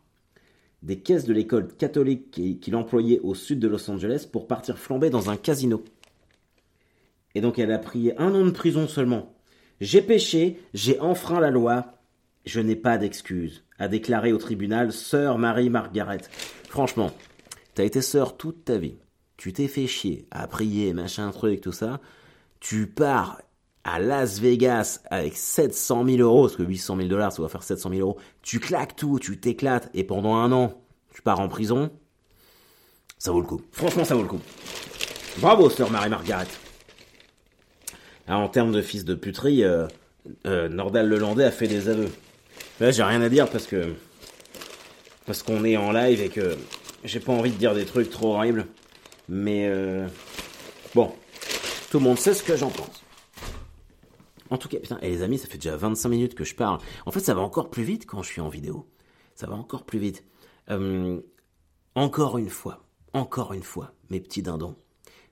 des 0.84 1.00
caisses 1.00 1.24
de 1.24 1.32
l'école 1.32 1.66
catholique 1.74 2.30
qu'il 2.60 2.76
employait 2.76 3.18
au 3.20 3.34
sud 3.34 3.58
de 3.58 3.66
Los 3.66 3.90
Angeles 3.90 4.28
pour 4.30 4.46
partir 4.46 4.78
flamber 4.78 5.10
dans 5.10 5.28
un 5.28 5.36
casino. 5.36 5.82
Et 7.34 7.40
donc 7.40 7.58
elle 7.58 7.72
a 7.72 7.78
pris 7.78 8.12
un 8.18 8.34
an 8.34 8.44
de 8.44 8.50
prison 8.50 8.88
seulement. 8.88 9.34
J'ai 9.80 10.02
péché, 10.02 10.60
j'ai 10.74 11.00
enfreint 11.00 11.40
la 11.40 11.50
loi, 11.50 11.94
je 12.44 12.60
n'ai 12.60 12.76
pas 12.76 12.98
d'excuse, 12.98 13.64
a 13.78 13.88
déclaré 13.88 14.32
au 14.32 14.38
tribunal 14.38 14.92
sœur 14.92 15.38
Marie-Margaret. 15.38 16.20
Franchement, 16.68 17.12
t'as 17.74 17.84
été 17.84 18.02
sœur 18.02 18.36
toute 18.36 18.64
ta 18.64 18.76
vie. 18.76 18.96
Tu 19.36 19.54
t'es 19.54 19.68
fait 19.68 19.86
chier 19.86 20.26
à 20.30 20.46
prier, 20.46 20.92
machin, 20.92 21.30
truc, 21.30 21.62
tout 21.62 21.72
ça. 21.72 22.00
Tu 22.60 22.86
pars 22.86 23.40
à 23.84 23.98
Las 23.98 24.38
Vegas 24.38 25.00
avec 25.10 25.34
700 25.34 26.04
000 26.04 26.18
euros, 26.18 26.42
parce 26.42 26.56
que 26.56 26.62
800 26.62 26.96
000 26.96 27.08
dollars, 27.08 27.32
ça 27.32 27.40
va 27.40 27.48
faire 27.48 27.62
700 27.62 27.88
000 27.88 28.00
euros. 28.02 28.18
Tu 28.42 28.60
claques 28.60 28.96
tout, 28.96 29.18
tu 29.18 29.40
t'éclates, 29.40 29.88
et 29.94 30.04
pendant 30.04 30.34
un 30.34 30.52
an, 30.52 30.74
tu 31.14 31.22
pars 31.22 31.40
en 31.40 31.48
prison. 31.48 31.90
Ça 33.16 33.32
vaut 33.32 33.40
le 33.40 33.46
coup. 33.46 33.62
Franchement, 33.72 34.04
ça 34.04 34.14
vaut 34.14 34.22
le 34.22 34.28
coup. 34.28 34.40
Bravo, 35.38 35.70
sœur 35.70 35.90
Marie-Margaret. 35.90 36.46
Ah, 38.32 38.38
en 38.38 38.48
termes 38.48 38.70
de 38.70 38.80
fils 38.80 39.04
de 39.04 39.16
puterie, 39.16 39.64
euh, 39.64 39.88
euh, 40.46 40.68
Nordal 40.68 41.08
Lelandais 41.08 41.42
a 41.42 41.50
fait 41.50 41.66
des 41.66 41.88
aveux. 41.88 42.08
Là, 42.78 42.92
j'ai 42.92 43.02
rien 43.02 43.20
à 43.22 43.28
dire 43.28 43.50
parce 43.50 43.66
que. 43.66 43.92
Parce 45.26 45.42
qu'on 45.42 45.64
est 45.64 45.76
en 45.76 45.90
live 45.90 46.20
et 46.20 46.28
que 46.28 46.56
j'ai 47.02 47.18
pas 47.18 47.32
envie 47.32 47.50
de 47.50 47.56
dire 47.56 47.74
des 47.74 47.84
trucs 47.84 48.08
trop 48.08 48.36
horribles. 48.36 48.66
Mais 49.28 49.66
euh, 49.66 50.06
bon, 50.94 51.12
tout 51.90 51.98
le 51.98 52.04
monde 52.04 52.20
sait 52.20 52.32
ce 52.32 52.44
que 52.44 52.56
j'en 52.56 52.70
pense. 52.70 53.02
En 54.48 54.58
tout 54.58 54.68
cas, 54.68 54.78
putain, 54.78 54.98
et 55.02 55.08
les 55.08 55.22
amis, 55.22 55.38
ça 55.38 55.48
fait 55.48 55.58
déjà 55.58 55.76
25 55.76 56.08
minutes 56.08 56.34
que 56.36 56.44
je 56.44 56.54
parle. 56.54 56.78
En 57.06 57.10
fait, 57.10 57.20
ça 57.20 57.34
va 57.34 57.40
encore 57.40 57.68
plus 57.68 57.82
vite 57.82 58.06
quand 58.06 58.22
je 58.22 58.28
suis 58.28 58.40
en 58.40 58.48
vidéo. 58.48 58.86
Ça 59.34 59.48
va 59.48 59.56
encore 59.56 59.84
plus 59.84 59.98
vite. 59.98 60.22
Encore 61.96 62.38
une 62.38 62.48
fois, 62.48 62.84
encore 63.12 63.54
une 63.54 63.64
fois, 63.64 63.92
mes 64.08 64.20
petits 64.20 64.42
dindons. 64.42 64.76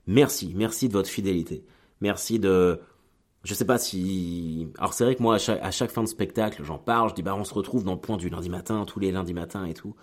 Merci, 0.05 0.51
merci 0.53 0.89
de 0.89 0.93
votre 0.93 1.09
fidélité. 1.09 1.63
Merci 2.01 2.39
de. 2.39 2.79
Je 3.43 3.53
sais 3.53 3.65
pas 3.65 3.77
si. 3.77 4.67
Alors 4.77 4.93
c'est 4.93 5.05
vrai 5.05 5.15
que 5.15 5.21
moi, 5.21 5.35
à 5.35 5.71
chaque, 5.71 5.91
fin 5.91 6.03
de 6.03 6.07
spectacle, 6.07 6.63
j'en 6.63 6.77
parle, 6.77 7.09
je 7.09 7.15
dis 7.15 7.23
bah 7.23 7.35
on 7.35 7.45
se 7.45 7.53
retrouve 7.53 7.83
dans 7.83 7.93
le 7.93 7.99
point 7.99 8.17
du 8.17 8.29
lundi 8.29 8.49
matin, 8.49 8.83
tous 8.85 8.99
les 8.99 9.11
lundis 9.11 9.33
matins 9.33 9.65
et 9.65 9.73
tout. 9.73 9.95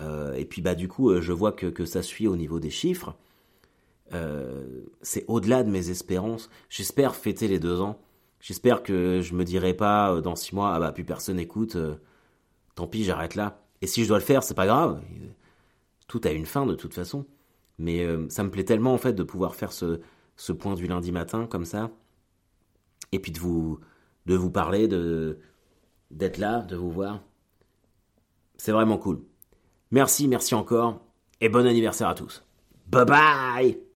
Euh, 0.00 0.34
et 0.34 0.46
puis 0.46 0.62
bah 0.62 0.74
du 0.74 0.88
coup, 0.88 1.10
euh, 1.10 1.20
je 1.20 1.32
vois 1.32 1.52
que, 1.52 1.84
ça 1.84 2.02
suit 2.02 2.26
au 2.26 2.36
niveau 2.36 2.58
des 2.58 2.70
chiffres. 2.70 3.14
Euh, 4.14 4.82
c'est 5.02 5.24
au-delà 5.28 5.62
de 5.62 5.70
mes 5.70 5.90
espérances. 5.90 6.50
J'espère 6.70 7.14
fêter 7.16 7.48
les 7.48 7.58
deux 7.58 7.80
ans. 7.80 8.00
J'espère 8.40 8.82
que 8.82 9.20
je 9.20 9.34
me 9.34 9.44
dirai 9.44 9.74
pas 9.74 10.20
dans 10.22 10.34
six 10.36 10.54
mois, 10.54 10.74
ah 10.74 10.80
bah 10.80 10.92
plus 10.92 11.04
personne 11.04 11.38
écoute, 11.38 11.76
tant 12.74 12.86
pis, 12.86 13.04
j'arrête 13.04 13.34
là. 13.34 13.62
Et 13.82 13.86
si 13.86 14.04
je 14.04 14.08
dois 14.08 14.18
le 14.18 14.24
faire, 14.24 14.42
c'est 14.42 14.54
pas 14.54 14.66
grave. 14.66 15.02
Tout 16.08 16.20
a 16.24 16.30
une 16.30 16.46
fin 16.46 16.66
de 16.66 16.74
toute 16.74 16.94
façon. 16.94 17.26
Mais 17.78 18.06
ça 18.30 18.42
me 18.44 18.50
plaît 18.50 18.64
tellement 18.64 18.94
en 18.94 18.98
fait 18.98 19.12
de 19.12 19.22
pouvoir 19.22 19.54
faire 19.54 19.72
ce 19.72 20.52
point 20.52 20.74
du 20.74 20.86
lundi 20.86 21.12
matin 21.12 21.46
comme 21.46 21.66
ça. 21.66 21.90
Et 23.12 23.18
puis 23.18 23.32
de 23.32 23.38
vous, 23.40 23.80
de 24.26 24.34
vous 24.34 24.50
parler, 24.50 24.88
de, 24.88 25.38
d'être 26.10 26.38
là, 26.38 26.62
de 26.62 26.76
vous 26.76 26.90
voir. 26.90 27.22
C'est 28.56 28.72
vraiment 28.72 28.98
cool. 28.98 29.22
Merci, 29.90 30.28
merci 30.28 30.54
encore. 30.54 31.00
Et 31.40 31.48
bon 31.48 31.66
anniversaire 31.66 32.08
à 32.08 32.14
tous. 32.14 32.44
Bye 32.86 33.04
bye 33.04 33.89